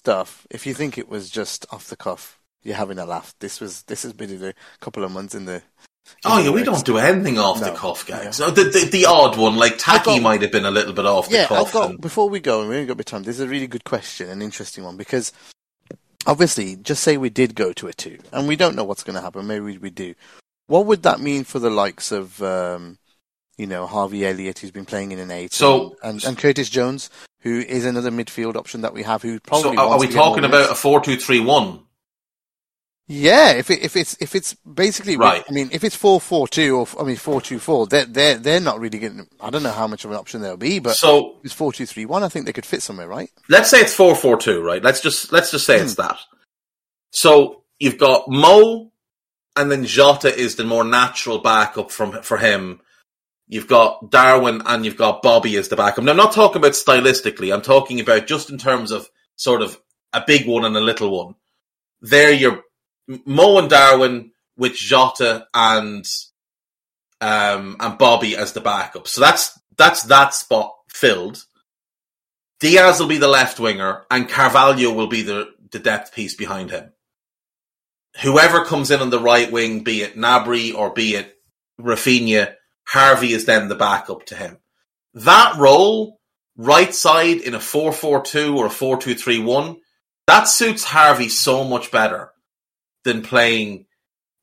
[0.00, 0.46] stuff.
[0.50, 3.34] If you think it was just off the cuff, you're having a laugh.
[3.40, 5.62] This was this has been a couple of months in the.
[6.24, 6.82] Oh the yeah, we works.
[6.82, 7.74] don't do anything off the No.
[7.76, 8.38] cuff, guys.
[8.38, 8.50] Yeah.
[8.50, 11.28] The, the the odd one, like Taki, got- might have been a little bit off
[11.30, 11.68] the yeah, cuff.
[11.68, 13.22] I've got and- before we go, and we only got a bit of time.
[13.22, 15.32] This is a really good question, an interesting one, because
[16.26, 19.16] obviously, just say we did go to a two, and we don't know what's going
[19.16, 19.46] to happen.
[19.46, 20.14] Maybe we do.
[20.66, 22.98] What would that mean for the likes of, um,
[23.56, 26.68] you know, Harvey Elliott, who's been playing in an eight, So- and, and, and Curtis
[26.68, 30.00] Jones, who is another midfield option that we have, who So probably are, are wants
[30.00, 31.80] we to get more talking about a four two three one?
[33.06, 35.44] Yeah, if it, if it's if it's basically Right.
[35.46, 38.38] I mean, if it's four four two or I mean four two four, they're they're
[38.38, 39.26] they're not really getting.
[39.42, 41.84] I don't know how much of an option they'll be, but So it's four two
[41.84, 42.22] three one.
[42.22, 43.30] I think they could fit somewhere, right?
[43.50, 44.82] let's say it's four four two, right?
[44.82, 45.84] Let's just let's just say Hmm.
[45.84, 46.18] it's that.
[47.10, 48.90] So you've got Mo,
[49.54, 52.80] and then Jota is the more natural backup from for him.
[53.46, 56.04] You've got Darwin and you've got Bobby as the backup.
[56.04, 57.52] Now, I'm not talking about stylistically.
[57.52, 59.78] I'm talking about just in terms of sort of
[60.12, 61.34] a big one and a little one.
[62.00, 62.62] There, you're
[63.06, 66.06] Mo and Darwin with Jota and
[67.20, 69.08] um and Bobby as the backup.
[69.08, 71.44] So that's that's that spot filled.
[72.60, 76.70] Diaz will be the left winger, and Carvalho will be the, the depth piece behind
[76.70, 76.92] him.
[78.22, 81.36] Whoever comes in on the right wing, be it Gnabry or be it
[81.80, 82.54] Rafinha,
[82.86, 84.58] Harvey is then the backup to him.
[85.14, 86.20] That role,
[86.56, 89.76] right side in a 4-4-2 or a 4-2-3-1,
[90.26, 92.30] that suits Harvey so much better
[93.04, 93.86] than playing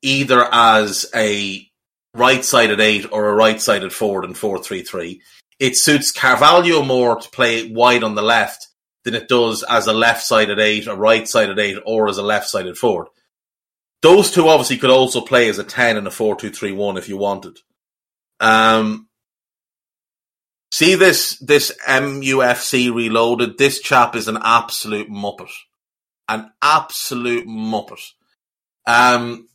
[0.02, 1.66] either as a
[2.14, 5.20] right-sided eight or a right-sided forward in four-three-three.
[5.58, 8.68] It suits Carvalho more to play wide on the left
[9.04, 13.08] than it does as a left-sided eight, a right-sided eight, or as a left-sided forward.
[14.02, 17.58] Those two obviously could also play as a ten and a four-two-three-one if you wanted.
[18.42, 19.08] Um,
[20.72, 23.56] see this this MUFC reloaded.
[23.56, 25.52] This chap is an absolute muppet,
[26.28, 28.02] an absolute muppet.
[28.84, 29.48] Um,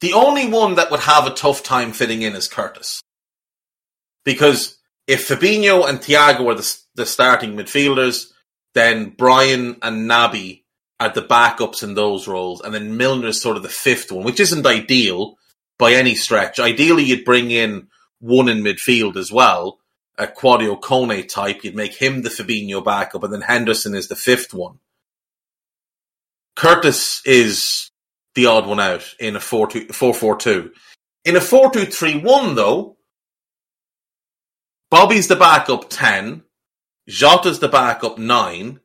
[0.00, 3.00] the only one that would have a tough time fitting in is Curtis,
[4.24, 8.32] because if Fabinho and Thiago are the, the starting midfielders,
[8.74, 10.64] then Bryan and Naby
[10.98, 14.24] are the backups in those roles, and then Milner is sort of the fifth one,
[14.24, 15.36] which isn't ideal
[15.78, 16.58] by any stretch.
[16.58, 17.88] Ideally, you'd bring in
[18.20, 19.80] one in midfield as well,
[20.16, 21.64] a Kouadio Kone type.
[21.64, 24.78] You'd make him the Fabinho backup, and then Henderson is the fifth one.
[26.56, 27.90] Curtis is
[28.34, 30.70] the odd one out in a 4-4-2.
[31.24, 32.96] In a 4-2-3-1, though,
[34.90, 36.42] Bobby's the backup 10,
[37.08, 38.80] Jota's the backup 9,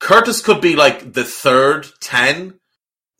[0.00, 2.58] Curtis could be like the third 10,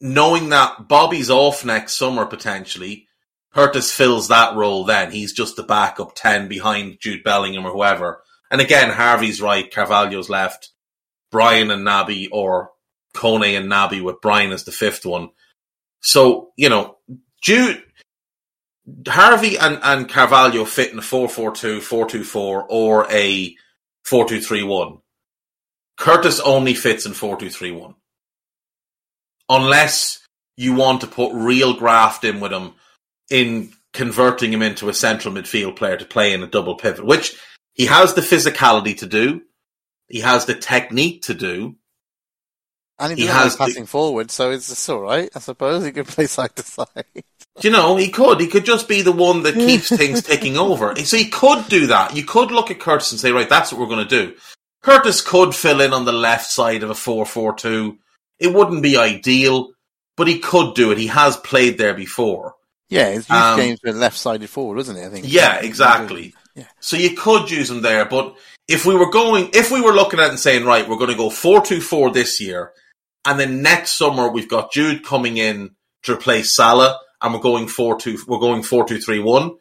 [0.02, 3.06] knowing that Bobby's off next summer potentially.
[3.54, 5.12] Curtis fills that role then.
[5.12, 8.22] He's just the backup 10 behind Jude Bellingham or whoever.
[8.50, 10.70] And again, Harvey's right, Carvalho's left,
[11.30, 12.72] Brian and Naby or
[13.14, 15.30] Kone and Naby with Brian as the fifth one.
[16.00, 16.96] So, you know,
[17.40, 17.82] Jude,
[19.06, 23.54] Harvey and, and Carvalho fit in a 4-4-2, 4-2-4 or a
[24.04, 25.00] 4-2-3-1.
[25.96, 27.94] Curtis only fits in 4-2-3-1.
[29.52, 30.26] Unless
[30.56, 32.72] you want to put real graft in with him
[33.30, 37.38] in converting him into a central midfield player to play in a double pivot, which
[37.74, 39.42] he has the physicality to do.
[40.08, 41.76] He has the technique to do.
[42.98, 45.30] And he, He has has the- passing forward, so it's, it's all right.
[45.34, 47.24] I suppose he could play side to side.
[47.60, 48.40] You know, he could.
[48.40, 50.94] He could just be the one that keeps things ticking over.
[50.96, 52.14] So he could do that.
[52.16, 54.34] You could look at Curtis and say, right, that's what we're going to do.
[54.82, 57.96] Curtis could fill in on the left side of a 4-4-2.
[58.38, 59.70] It wouldn't be ideal,
[60.16, 60.98] but he could do it.
[60.98, 62.54] He has played there before.
[62.88, 65.06] Yeah, his youth Um, games were left-sided forward, wasn't it?
[65.06, 65.26] I think.
[65.28, 66.34] Yeah, exactly.
[66.54, 66.66] Yeah.
[66.80, 68.36] So you could use him there, but
[68.68, 71.10] if we were going, if we were looking at it and saying, right, we're going
[71.10, 72.72] to go 4-2-4 this year,
[73.24, 75.70] and then next summer we've got Jude coming in
[76.02, 79.56] to replace Salah, and we're going 4-2, we're going 4-2-3-1.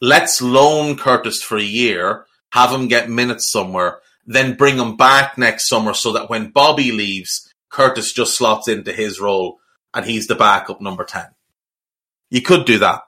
[0.00, 5.38] Let's loan Curtis for a year, have him get minutes somewhere, then bring him back
[5.38, 9.58] next summer so that when Bobby leaves, Curtis just slots into his role
[9.94, 11.26] and he's the backup number 10.
[12.30, 13.02] You could do that.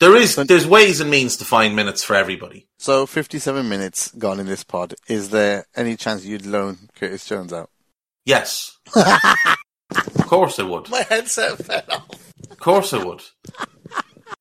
[0.00, 2.68] There is, there's ways and means to find minutes for everybody.
[2.78, 4.94] So, 57 minutes gone in this pod.
[5.08, 7.70] Is there any chance you'd loan Curtis Jones out?
[8.24, 8.78] Yes.
[8.94, 10.88] of course I would.
[10.88, 12.32] My headset fell off.
[12.48, 13.22] Of course I would.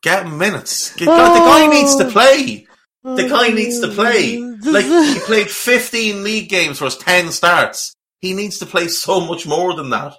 [0.03, 0.95] Get minutes.
[0.95, 2.67] Get, the guy needs to play.
[3.03, 4.37] The guy needs to play.
[4.37, 7.95] Like, he played 15 league games for his 10 starts.
[8.19, 10.15] He needs to play so much more than that.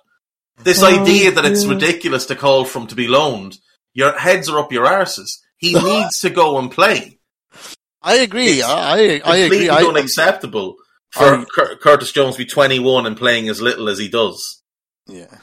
[0.62, 3.58] This idea that it's ridiculous to call from to be loaned,
[3.94, 5.38] your heads are up your arses.
[5.56, 7.18] He needs to go and play.
[8.02, 8.58] I agree.
[8.58, 9.68] It's I, I, agree.
[9.68, 10.76] I, unacceptable
[11.10, 14.62] for I- Cur- Curtis Jones to be 21 and playing as little as he does.
[15.06, 15.38] Yeah,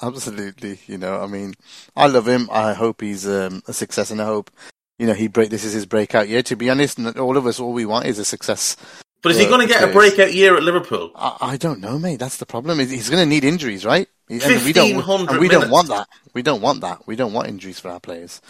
[0.00, 0.78] absolutely.
[0.86, 1.54] You know, I mean,
[1.96, 2.48] I love him.
[2.52, 4.50] I hope he's um, a success, and I hope
[4.98, 5.50] you know he break.
[5.50, 6.42] This is his breakout year.
[6.44, 8.76] To be honest, and all of us, all we want is a success.
[9.22, 11.10] But is he going to get a breakout year at Liverpool?
[11.14, 12.20] I, I don't know, mate.
[12.20, 12.78] That's the problem.
[12.78, 14.08] He's- going to need injuries, right?
[14.28, 14.94] And we don't.
[14.94, 16.08] 1,500 And we don't want that.
[16.34, 17.06] We don't want that.
[17.06, 18.40] We don't want injuries for our players.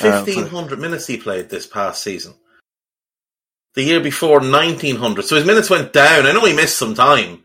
[0.00, 2.34] Uh, for- 1,500 minutes he played this past season.
[3.74, 5.24] The year before, 1,900.
[5.24, 6.26] So his minutes went down.
[6.26, 7.42] I know he missed some time.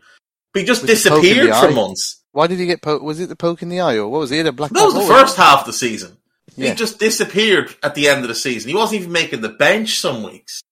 [0.52, 2.22] But he just With the poke in disappeared for months.
[2.32, 3.02] Why did he get poke?
[3.02, 4.46] Was it the poke in the eye, or what was it?
[4.46, 4.70] A black.
[4.70, 6.16] That was the first half of the season.
[6.56, 6.70] Yeah.
[6.70, 8.68] He just disappeared at the end of the season.
[8.68, 10.62] He wasn't even making the bench some weeks.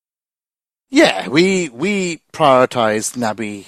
[0.90, 3.66] Yeah, we we prioritized Naby,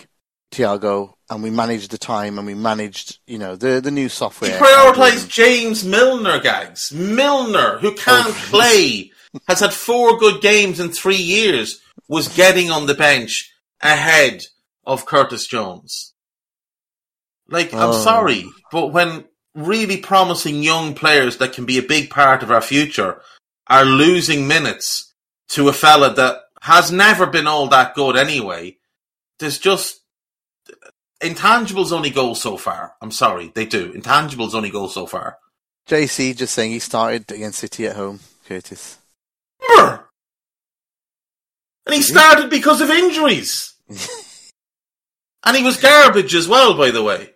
[0.53, 4.59] Thiago, and we managed the time, and we managed, you know, the the new software.
[4.59, 6.93] prioritised James Milner, gags.
[6.93, 8.47] Milner, who can't Oh.
[8.49, 9.13] play,
[9.49, 13.51] has had four good games in three years, was getting on the bench
[13.83, 14.45] ahead
[14.87, 16.15] of Curtis Jones.
[17.49, 18.05] Like, I'm Oh.
[18.05, 22.61] sorry, but when really promising young players that can be a big part of our
[22.63, 23.21] future
[23.67, 25.13] are losing minutes
[25.49, 28.77] to a fella that has never been all that good anyway,
[29.39, 30.01] there's just
[31.23, 32.95] intangibles only go so far.
[33.01, 33.93] I'm sorry, they do.
[33.93, 35.39] Intangibles only go so far.
[35.89, 38.99] JC just saying he started against City at home, Curtis.
[39.61, 40.11] Remember?
[41.87, 43.75] And he started because of injuries.
[45.45, 47.31] and he was garbage as well, by the way.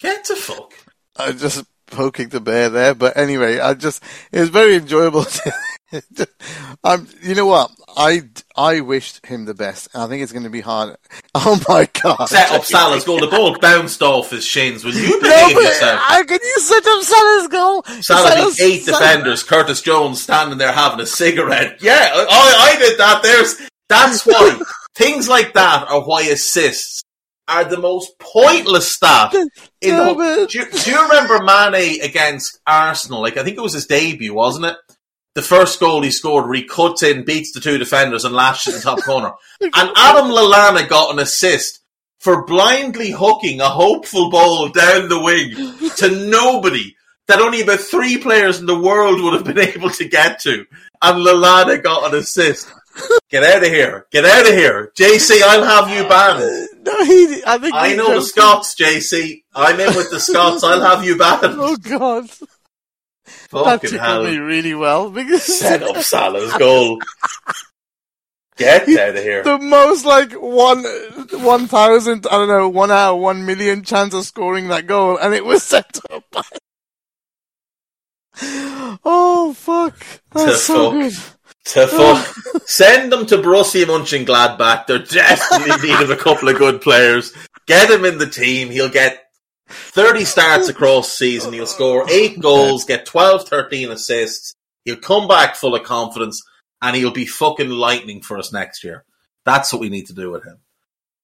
[0.00, 0.72] Get the fuck.
[1.16, 2.94] I'm just poking the bear there.
[2.94, 4.02] But anyway, I just
[4.32, 5.24] it was very enjoyable.
[5.36, 5.52] To,
[5.92, 6.02] I'm,
[6.84, 7.70] um, you know what?
[7.96, 8.22] I
[8.56, 9.88] I wished him the best.
[9.94, 10.96] I think it's going to be hard.
[11.38, 12.26] Oh my god!
[12.28, 13.20] Set up Salah's goal.
[13.20, 14.84] The ball bounced off his shins.
[14.84, 16.00] Will you No, yourself?
[16.00, 17.82] how can you set up Salah's goal?
[18.00, 19.42] Salah Salah's- eight Salah- defenders.
[19.44, 21.76] Curtis Jones standing there having a cigarette.
[21.82, 23.22] Yeah, I, I did that.
[23.22, 24.58] There's that's why
[24.96, 27.02] things like that are why assists
[27.48, 29.34] are the most pointless stat.
[29.34, 29.50] In
[29.96, 33.20] the, do, you, do you remember Mane against Arsenal?
[33.20, 34.76] Like I think it was his debut, wasn't it?
[35.36, 38.72] The first goal he scored where he cuts in, beats the two defenders, and lashes
[38.72, 39.32] in the top corner.
[39.60, 41.80] And Adam Lallana got an assist
[42.18, 46.94] for blindly hooking a hopeful ball down the wing to nobody
[47.28, 50.64] that only about three players in the world would have been able to get to.
[51.02, 52.72] And Lallana got an assist.
[53.28, 54.06] Get out of here.
[54.10, 54.90] Get out of here.
[54.98, 56.42] JC, I'll have you banned.
[56.42, 59.42] Uh, no, he, I think I know the Scots, JC.
[59.54, 60.64] I'm in with the Scots.
[60.64, 61.56] I'll have you banned.
[61.58, 62.30] Oh god,
[63.26, 64.24] that Fucking tickled hell.
[64.24, 66.98] me really well because Set up Salah's goal.
[68.56, 69.42] Get out of here.
[69.42, 70.82] the most like one
[71.42, 75.18] one thousand, I don't know, one out of one million chance of scoring that goal,
[75.18, 76.24] and it was set up.
[76.32, 76.42] by...
[79.04, 79.94] Oh fuck,
[80.32, 81.00] that's so fuck.
[81.00, 81.12] good.
[81.66, 82.62] to fuck.
[82.66, 84.86] Send them to Borussia Mönchengladbach.
[84.86, 87.34] They're desperately needing a couple of good players.
[87.66, 88.70] Get him in the team.
[88.70, 89.25] He'll get
[89.68, 91.52] 30 starts across the season.
[91.52, 94.54] He'll score 8 goals, get 12, 13 assists.
[94.84, 96.42] He'll come back full of confidence
[96.80, 99.04] and he'll be fucking lightning for us next year.
[99.44, 100.58] That's what we need to do with him.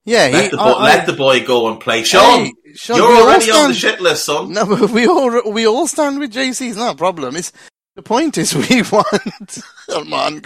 [0.05, 2.03] Yeah, he, Let the, boy, I- I- the boy go and play.
[2.03, 4.53] Sean, Hey, Sean, you're already on the shit list, son.
[4.53, 6.69] No, but we all we all stand with JC.
[6.69, 7.37] It's not a problem.
[7.37, 7.53] It's
[7.95, 9.59] the point is we want
[9.95, 10.45] Armand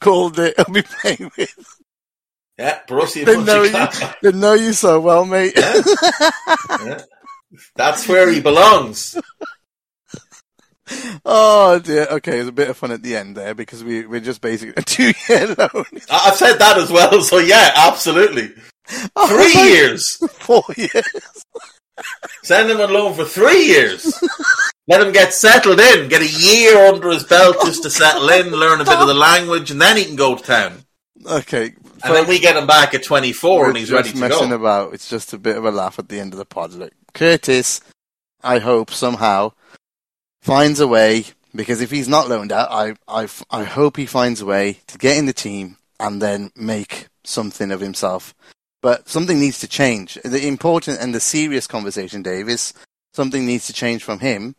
[0.00, 0.54] called it.
[0.58, 1.54] I'll be playing with.
[2.58, 4.10] Yeah, Borussia They know you.
[4.32, 5.54] They know you so well, mate.
[5.56, 7.00] Yeah.
[7.76, 9.16] That's where he belongs.
[11.24, 12.06] oh dear.
[12.12, 14.74] Okay, it's a bit of fun at the end there because we we're just basically
[14.76, 15.84] a two year loan.
[16.10, 18.52] I- I've said that as well, so yeah, absolutely.
[19.14, 20.16] Oh, Three like years.
[20.38, 21.04] Four years.
[22.42, 24.10] Send him on loan for three years.
[24.86, 28.46] Let him get settled in, get a year under his belt just to settle in,
[28.50, 30.84] learn a bit of the language, and then he can go to town.
[31.26, 31.74] Okay.
[32.02, 34.54] And then we get him back at 24 and he's ready to messing go.
[34.56, 34.94] about.
[34.94, 36.72] It's just a bit of a laugh at the end of the pod.
[36.72, 37.80] Look, Curtis,
[38.44, 39.50] I hope somehow
[40.40, 44.40] finds a way because if he's not loaned out, I, I, I hope he finds
[44.40, 48.36] a way to get in the team and then make something of himself.
[48.82, 50.14] But something needs to change.
[50.24, 52.72] The important and the serious conversation, Dave, is
[53.12, 54.54] something needs to change from him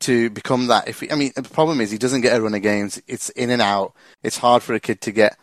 [0.00, 0.88] to become that.
[0.88, 3.00] If he, I mean, the problem is he doesn't get a run of games.
[3.06, 3.94] It's in and out.
[4.22, 5.38] It's hard for a kid to get,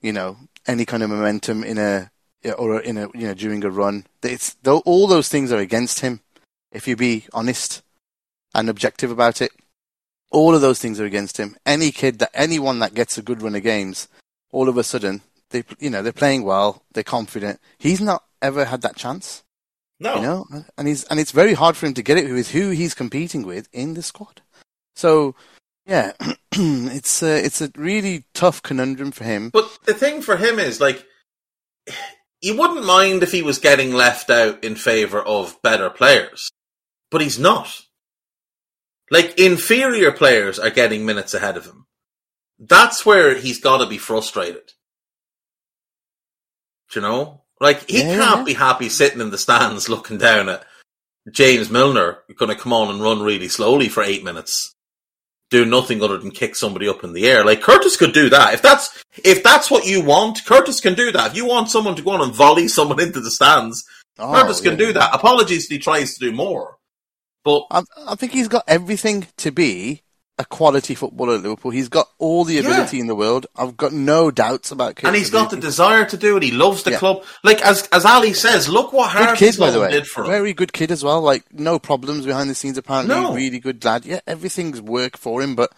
[0.00, 2.10] you know, any kind of momentum in a
[2.56, 4.06] or in a you know during a run.
[4.22, 6.20] It's though all those things are against him.
[6.72, 7.82] If you be honest
[8.54, 9.50] and objective about it,
[10.30, 11.56] all of those things are against him.
[11.66, 14.08] Any kid that anyone that gets a good run of games,
[14.52, 17.60] all of a sudden they you know they're playing well, they're confident.
[17.78, 19.42] He's not ever had that chance,
[19.98, 20.16] No.
[20.16, 20.46] you know,
[20.78, 23.44] and he's and it's very hard for him to get it with who he's competing
[23.44, 24.42] with in the squad.
[24.94, 25.34] So
[25.86, 26.12] yeah,
[26.52, 29.50] it's a, it's a really tough conundrum for him.
[29.50, 31.04] But the thing for him is, like,
[32.40, 36.50] you wouldn't mind if he was getting left out in favour of better players,
[37.10, 37.82] but he's not.
[39.10, 41.86] Like, inferior players are getting minutes ahead of him.
[42.58, 44.72] That's where he's got to be frustrated.
[46.90, 47.42] Do you know?
[47.60, 50.64] Like, he Yeah, can't be happy sitting in the stands looking down at
[51.30, 54.74] James Milner going to come on and run really slowly for eight minutes.
[55.50, 57.44] Do nothing other than kick somebody up in the air.
[57.44, 58.54] Like Curtis could do that.
[58.54, 61.32] If that's if that's what you want, Curtis can do that.
[61.32, 63.84] If you want someone to go on and volley someone into the stands,
[64.18, 64.78] Oh, Curtis can yeah.
[64.86, 65.14] do that.
[65.14, 66.76] Apologies if he tries to do more.
[67.42, 70.02] But I, I think he's got everything to be
[70.40, 71.70] a quality footballer at Liverpool.
[71.70, 73.46] He's got all the ability in the world.
[73.56, 74.96] I've got no doubts about.
[74.96, 76.42] Curtis and he's got the desire to do it.
[76.42, 76.98] He loves the Yeah.
[76.98, 77.24] club.
[77.44, 79.90] Like as as Ali says, look what Harvey kid, by the way.
[79.90, 80.30] did for him.
[80.30, 81.20] Very good kid as well.
[81.20, 82.78] Like no problems behind the scenes.
[82.78, 83.34] Apparently, No.
[83.34, 84.06] really good lad.
[84.06, 85.54] Yeah, everything's worked for him.
[85.54, 85.70] But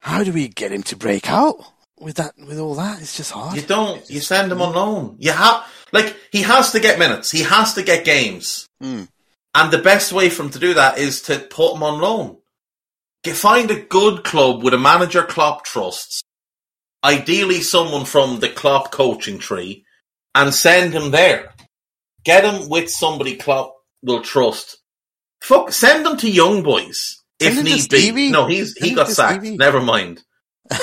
[0.00, 1.56] how do we get him to break out
[1.98, 2.32] with that?
[2.38, 3.56] With all that, it's just hard.
[3.56, 4.08] You don't.
[4.08, 5.16] You send him on loan.
[5.18, 7.30] You have like he has to get minutes.
[7.30, 8.66] He has to get games.
[8.82, 9.08] Mm.
[9.54, 12.38] And the best way for him to do that is to put him on loan.
[13.22, 16.22] Get, find a good club with a manager Klopp trusts,
[17.04, 19.84] ideally someone from the Klopp coaching tree,
[20.34, 21.54] and send him there.
[22.24, 24.78] Get him with somebody Klopp will trust.
[25.42, 28.12] Fuck, send him to young boys if Send him to need Stevie.
[28.12, 28.30] be.
[28.30, 29.40] No, he's he Send him got sacked.
[29.42, 29.56] Stevie.
[29.56, 30.22] Never mind.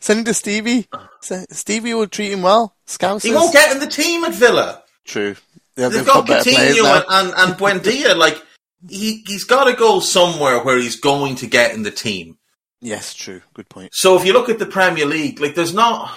[0.00, 0.88] Send him to Stevie.
[1.22, 2.76] Stevie will treat him well.
[2.86, 3.22] Scousers.
[3.22, 4.82] He won't get in the team at Villa.
[5.04, 5.36] True.
[5.76, 8.16] Yeah, they've got Coutinho and, and, and Buendia.
[8.16, 8.42] Like
[8.88, 12.38] he he's got to go somewhere where he's going to get in the team.
[12.80, 13.42] Yes, true.
[13.54, 13.90] Good point.
[13.92, 16.16] So if you look at the Premier League, like there's not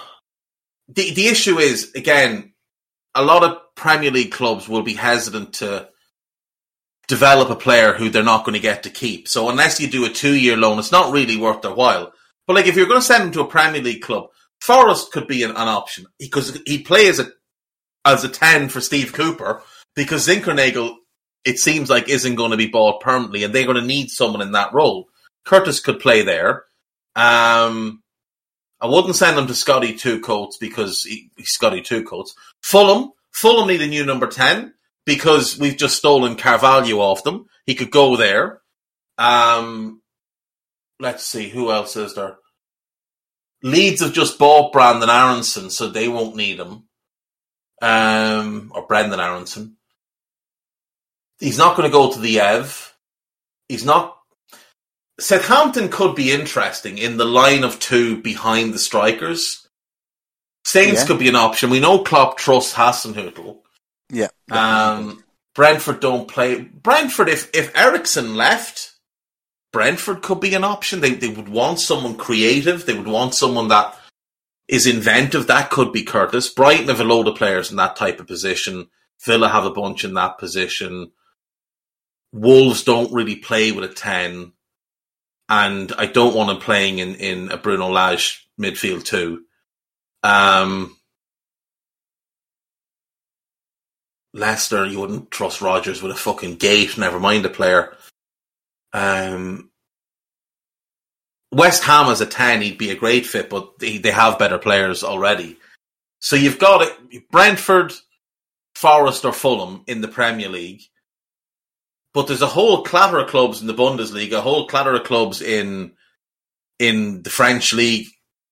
[0.87, 2.53] the the issue is again
[3.15, 5.89] a lot of Premier League clubs will be hesitant to
[7.07, 9.27] develop a player who they're not going to get to keep.
[9.27, 12.13] So unless you do a two year loan, it's not really worth their while.
[12.47, 14.27] But like if you're going to send him to a Premier League club,
[14.61, 17.27] Forest could be an, an option because he'd play as a
[18.05, 19.61] as a ten for Steve Cooper
[19.95, 20.95] because Zinckernagel
[21.45, 24.41] it seems like isn't going to be bought permanently, and they're going to need someone
[24.41, 25.09] in that role.
[25.45, 26.65] Curtis could play there.
[27.15, 28.01] Um,
[28.79, 32.35] I wouldn't send him to Scotty Two Coats because he, he's Scotty Two Coats.
[32.61, 34.73] Fulham, Fulham need a new number ten
[35.05, 37.45] because we've just stolen Carvalho off them.
[37.65, 38.61] He could go there.
[39.17, 40.01] Um,
[40.99, 42.37] let's see who else is there.
[43.61, 46.83] Leeds have just bought Brandon Aaronson, so they won't need him.
[47.81, 49.77] Um, or Brenden Aaronson.
[51.43, 52.95] He's not going to go to the Ev.
[53.67, 54.17] He's not.
[55.19, 59.67] Southampton could be interesting in the line of two behind the strikers.
[60.63, 61.07] Saints yeah.
[61.07, 61.69] could be an option.
[61.69, 63.57] We know Klopp trusts Hasenhüttl.
[64.09, 64.29] Yeah.
[64.49, 65.23] Um,
[65.53, 66.61] Brentford don't play.
[66.61, 68.93] Brentford, if if Eriksen left,
[69.73, 71.01] Brentford could be an option.
[71.01, 72.85] They they would want someone creative.
[72.85, 73.93] They would want someone that
[74.69, 75.47] is inventive.
[75.47, 76.49] That could be Curtis.
[76.49, 78.87] Brighton have a load of players in that type of position.
[79.25, 81.11] Villa have a bunch in that position.
[82.33, 84.51] Wolves don't really play with a 10.
[85.47, 89.43] And I don't want him playing in, in a Bruno Lage midfield too.
[90.23, 90.97] Um,
[94.33, 97.95] Leicester, you wouldn't trust Rodgers with a fucking gate, never mind a player.
[98.91, 99.69] Um,
[101.51, 104.57] West Ham as a 10, he'd be a great fit, but they, they have better
[104.57, 105.57] players already.
[106.19, 107.93] So you've got it, Brentford,
[108.75, 110.81] Forest, or Fulham in the Premier League.
[112.13, 115.41] But there's a whole clatter of clubs in the Bundesliga, a whole clatter of clubs
[115.41, 115.93] in
[116.79, 118.07] in the French league.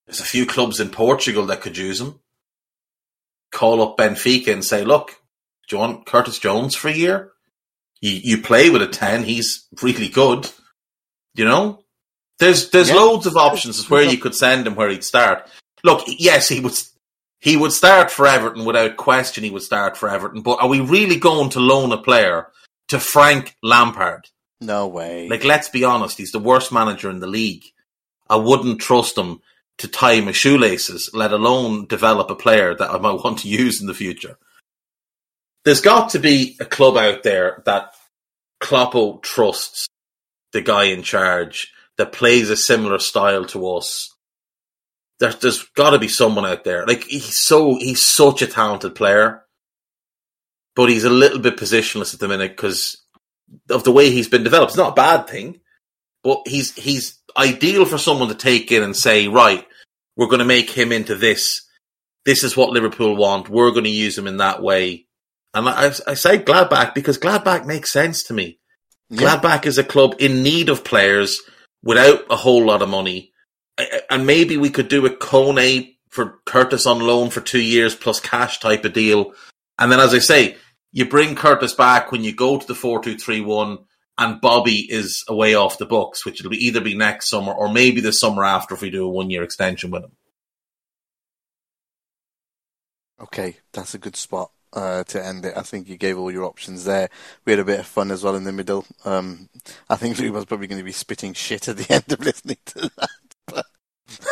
[0.05, 2.19] There's a few clubs in Portugal that could use him.
[3.51, 5.15] Call up Benfica and say, "Look,
[5.67, 7.31] do you want Curtis Jones for a year?
[8.01, 9.23] You you play with a ten.
[9.23, 10.49] He's really good.
[11.35, 11.83] You know,
[12.39, 12.95] there's there's yeah.
[12.95, 15.47] loads of options as where you could send him, where he'd start.
[15.83, 16.73] Look, yes, he would
[17.39, 19.43] he would start for Everton without question.
[19.43, 20.41] He would start for Everton.
[20.41, 22.47] But are we really going to loan a player
[22.91, 24.27] to Frank Lampard.
[24.59, 25.29] No way.
[25.29, 27.63] Like, let's be honest, he's the worst manager in the league.
[28.29, 29.39] I wouldn't trust him
[29.77, 33.79] to tie my shoelaces, let alone develop a player that I might want to use
[33.79, 34.37] in the future.
[35.63, 37.93] There's got to be a club out there that
[38.61, 39.87] Kloppo trusts
[40.51, 44.13] the guy in charge that plays a similar style to us.
[45.21, 46.85] There, there's got to be someone out there.
[46.85, 49.45] Like he's so he's such a talented player
[50.75, 52.97] but he's a little bit positionless at the minute because
[53.69, 54.71] of the way he's been developed.
[54.71, 55.59] It's not a bad thing,
[56.23, 59.65] but he's he's ideal for someone to take in and say, right,
[60.15, 61.67] we're going to make him into this.
[62.25, 63.49] This is what Liverpool want.
[63.49, 65.07] We're going to use him in that way.
[65.53, 68.59] And I, I say Gladbach because Gladbach makes sense to me.
[69.09, 69.39] Yeah.
[69.39, 71.41] Gladbach is a club in need of players
[71.83, 73.33] without a whole lot of money.
[74.09, 78.19] And maybe we could do a Kone for Curtis on loan for two years plus
[78.19, 79.33] cash type of deal
[79.79, 80.57] and then, as I say,
[80.91, 83.79] you bring Curtis back when you go to the four two three one,
[84.17, 87.71] and Bobby is away off the books, which will be either be next summer or
[87.71, 90.11] maybe the summer after if we do a one year extension with him.
[93.21, 95.53] Okay, that's a good spot uh, to end it.
[95.55, 97.09] I think you gave all your options there.
[97.45, 98.85] We had a bit of fun as well in the middle.
[99.05, 99.49] Um,
[99.89, 102.91] I think Lubo's probably going to be spitting shit at the end of listening to
[102.97, 103.09] that.
[103.47, 103.65] But,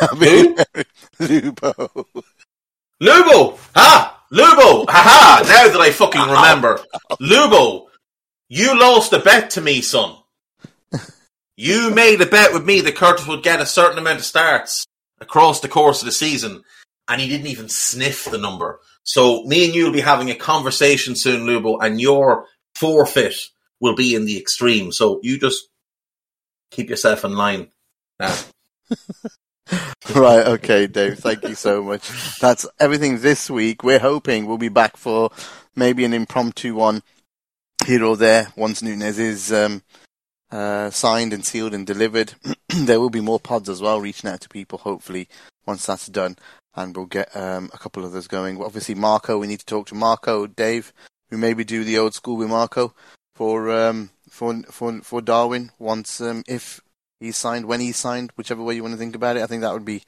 [0.00, 0.56] I mean,
[1.20, 2.06] Lubo.
[3.00, 3.58] Lubo!
[3.74, 4.19] Ah!
[4.32, 6.80] Lubo, haha, now that I fucking remember.
[7.20, 7.86] Lubo,
[8.48, 10.16] you lost a bet to me, son.
[11.56, 14.86] You made a bet with me that Curtis would get a certain amount of starts
[15.20, 16.62] across the course of the season,
[17.08, 18.80] and he didn't even sniff the number.
[19.02, 22.46] So me and you will be having a conversation soon, Lubo, and your
[22.76, 23.34] forfeit
[23.80, 24.92] will be in the extreme.
[24.92, 25.68] So you just
[26.70, 27.72] keep yourself in line
[28.18, 28.36] now.
[30.14, 31.18] right, okay, Dave.
[31.18, 32.38] Thank you so much.
[32.38, 33.82] That's everything this week.
[33.82, 35.30] We're hoping we'll be back for
[35.76, 37.02] maybe an impromptu one
[37.86, 39.82] here or there once Nunez is um,
[40.50, 42.34] uh, signed and sealed and delivered.
[42.68, 44.78] there will be more pods as well, reaching out to people.
[44.78, 45.28] Hopefully,
[45.66, 46.36] once that's done,
[46.74, 48.62] and we'll get um, a couple of those going.
[48.62, 49.38] Obviously, Marco.
[49.38, 50.92] We need to talk to Marco, Dave.
[51.30, 52.94] We maybe do the old school with Marco
[53.34, 56.80] for um, for for for Darwin once um, if
[57.20, 59.42] he's signed, when he signed, whichever way you want to think about it.
[59.42, 60.02] I think that would be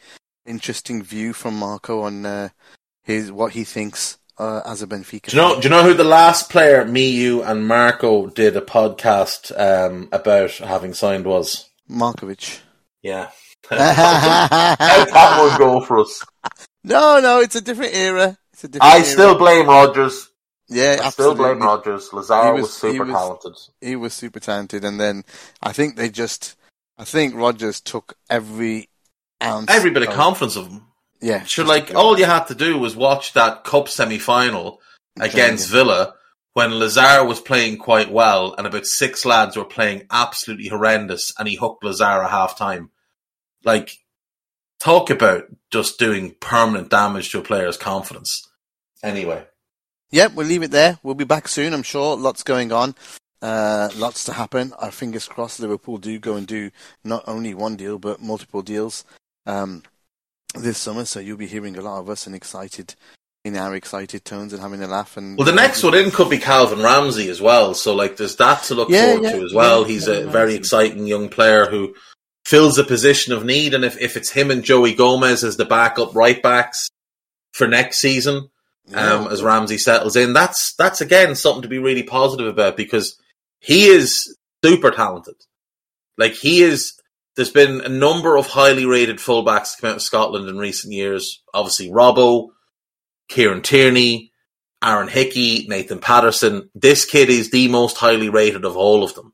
[0.46, 2.48] interesting view from Marco on uh,
[3.04, 5.30] his what he thinks uh, as a Benfica.
[5.30, 5.60] Do you know?
[5.60, 10.08] Do you know who the last player me, you, and Marco did a podcast um,
[10.10, 11.68] about having signed was?
[11.90, 12.60] Markovic.
[13.02, 13.30] Yeah.
[13.68, 13.78] How'd
[15.08, 16.24] that one go for us?
[16.84, 18.36] No, no, it's a different era.
[18.52, 19.04] It's a different I era.
[19.06, 20.28] still blame Rodgers.
[20.68, 22.12] yeah, I still blame Rodgers.
[22.12, 23.52] Lazaro He was, was- he super was- talented.
[23.80, 25.24] He was super talented, and then
[25.62, 26.56] I think they just,
[27.02, 28.88] I think Rodgers took every
[29.42, 30.86] ounce, Every bit of confidence of him.
[31.20, 34.80] Yeah, Sure, like all you had to do was watch that cup semi final
[35.18, 36.14] against Villa
[36.52, 41.48] when Lazar was playing quite well and about six lads were playing absolutely horrendous and
[41.48, 42.90] he hooked Lazar at half time.
[43.64, 43.98] Like,
[44.78, 48.48] talk about just doing permanent damage to a player's confidence.
[49.02, 49.44] Anyway.
[50.12, 51.00] Yep, we'll leave it there.
[51.02, 52.16] We'll be back soon, I'm sure.
[52.16, 52.94] Lots going on.
[53.42, 54.72] Uh, lots to happen.
[54.78, 56.70] Our fingers crossed Liverpool do go and do
[57.02, 59.04] not only one deal, but multiple deals
[59.46, 59.82] um,
[60.54, 61.04] this summer.
[61.04, 62.94] So you'll be hearing a lot of us and excited,
[63.44, 65.16] in our excited tones and having a laugh.
[65.16, 67.74] And Well, the next one in could be Calvin Ramsey as well.
[67.74, 69.82] So, like, there's that to look Yeah, forward yeah, to as well.
[69.82, 71.96] yeah, He's a very exciting young player who
[72.46, 73.74] fills a position of need.
[73.74, 76.88] And if, if it's him and Joey Gomez as the backup right backs
[77.52, 78.50] for next season,
[78.94, 83.16] um, as Ramsey settles in, that's that's again something to be really positive about because
[83.62, 85.36] he is super talented.
[86.18, 86.94] Like he is.
[87.34, 91.42] There's been a number of highly rated fullbacks come out of Scotland in recent years.
[91.54, 92.48] Obviously, Robbo,
[93.28, 94.32] Kieran Tierney,
[94.84, 96.68] Aaron Hickey, Nathan Patterson.
[96.74, 99.32] This kid is the most highly rated of all of them.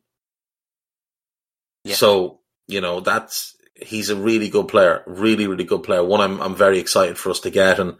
[1.83, 1.95] Yeah.
[1.97, 6.05] So you know that's he's a really good player, really really good player.
[6.05, 7.97] One I'm I'm very excited for us to get, and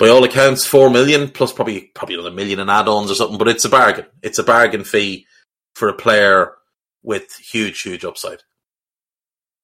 [0.00, 3.38] by all accounts, four million plus probably probably another million in add-ons or something.
[3.38, 4.06] But it's a bargain.
[4.22, 5.26] It's a bargain fee
[5.74, 6.54] for a player
[7.02, 8.42] with huge huge upside.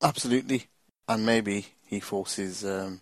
[0.03, 0.67] Absolutely.
[1.09, 3.01] And maybe he forces um,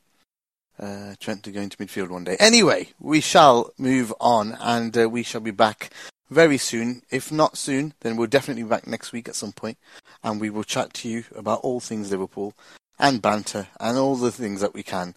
[0.78, 2.36] uh, Trent to go into midfield one day.
[2.39, 5.90] Anyway, we shall move on and uh, we shall be back
[6.31, 7.02] very soon.
[7.11, 9.78] If not soon, then we'll definitely be back next week at some point
[10.23, 12.55] and we will chat to you about all things Liverpool
[12.97, 15.16] and banter and all the things that we can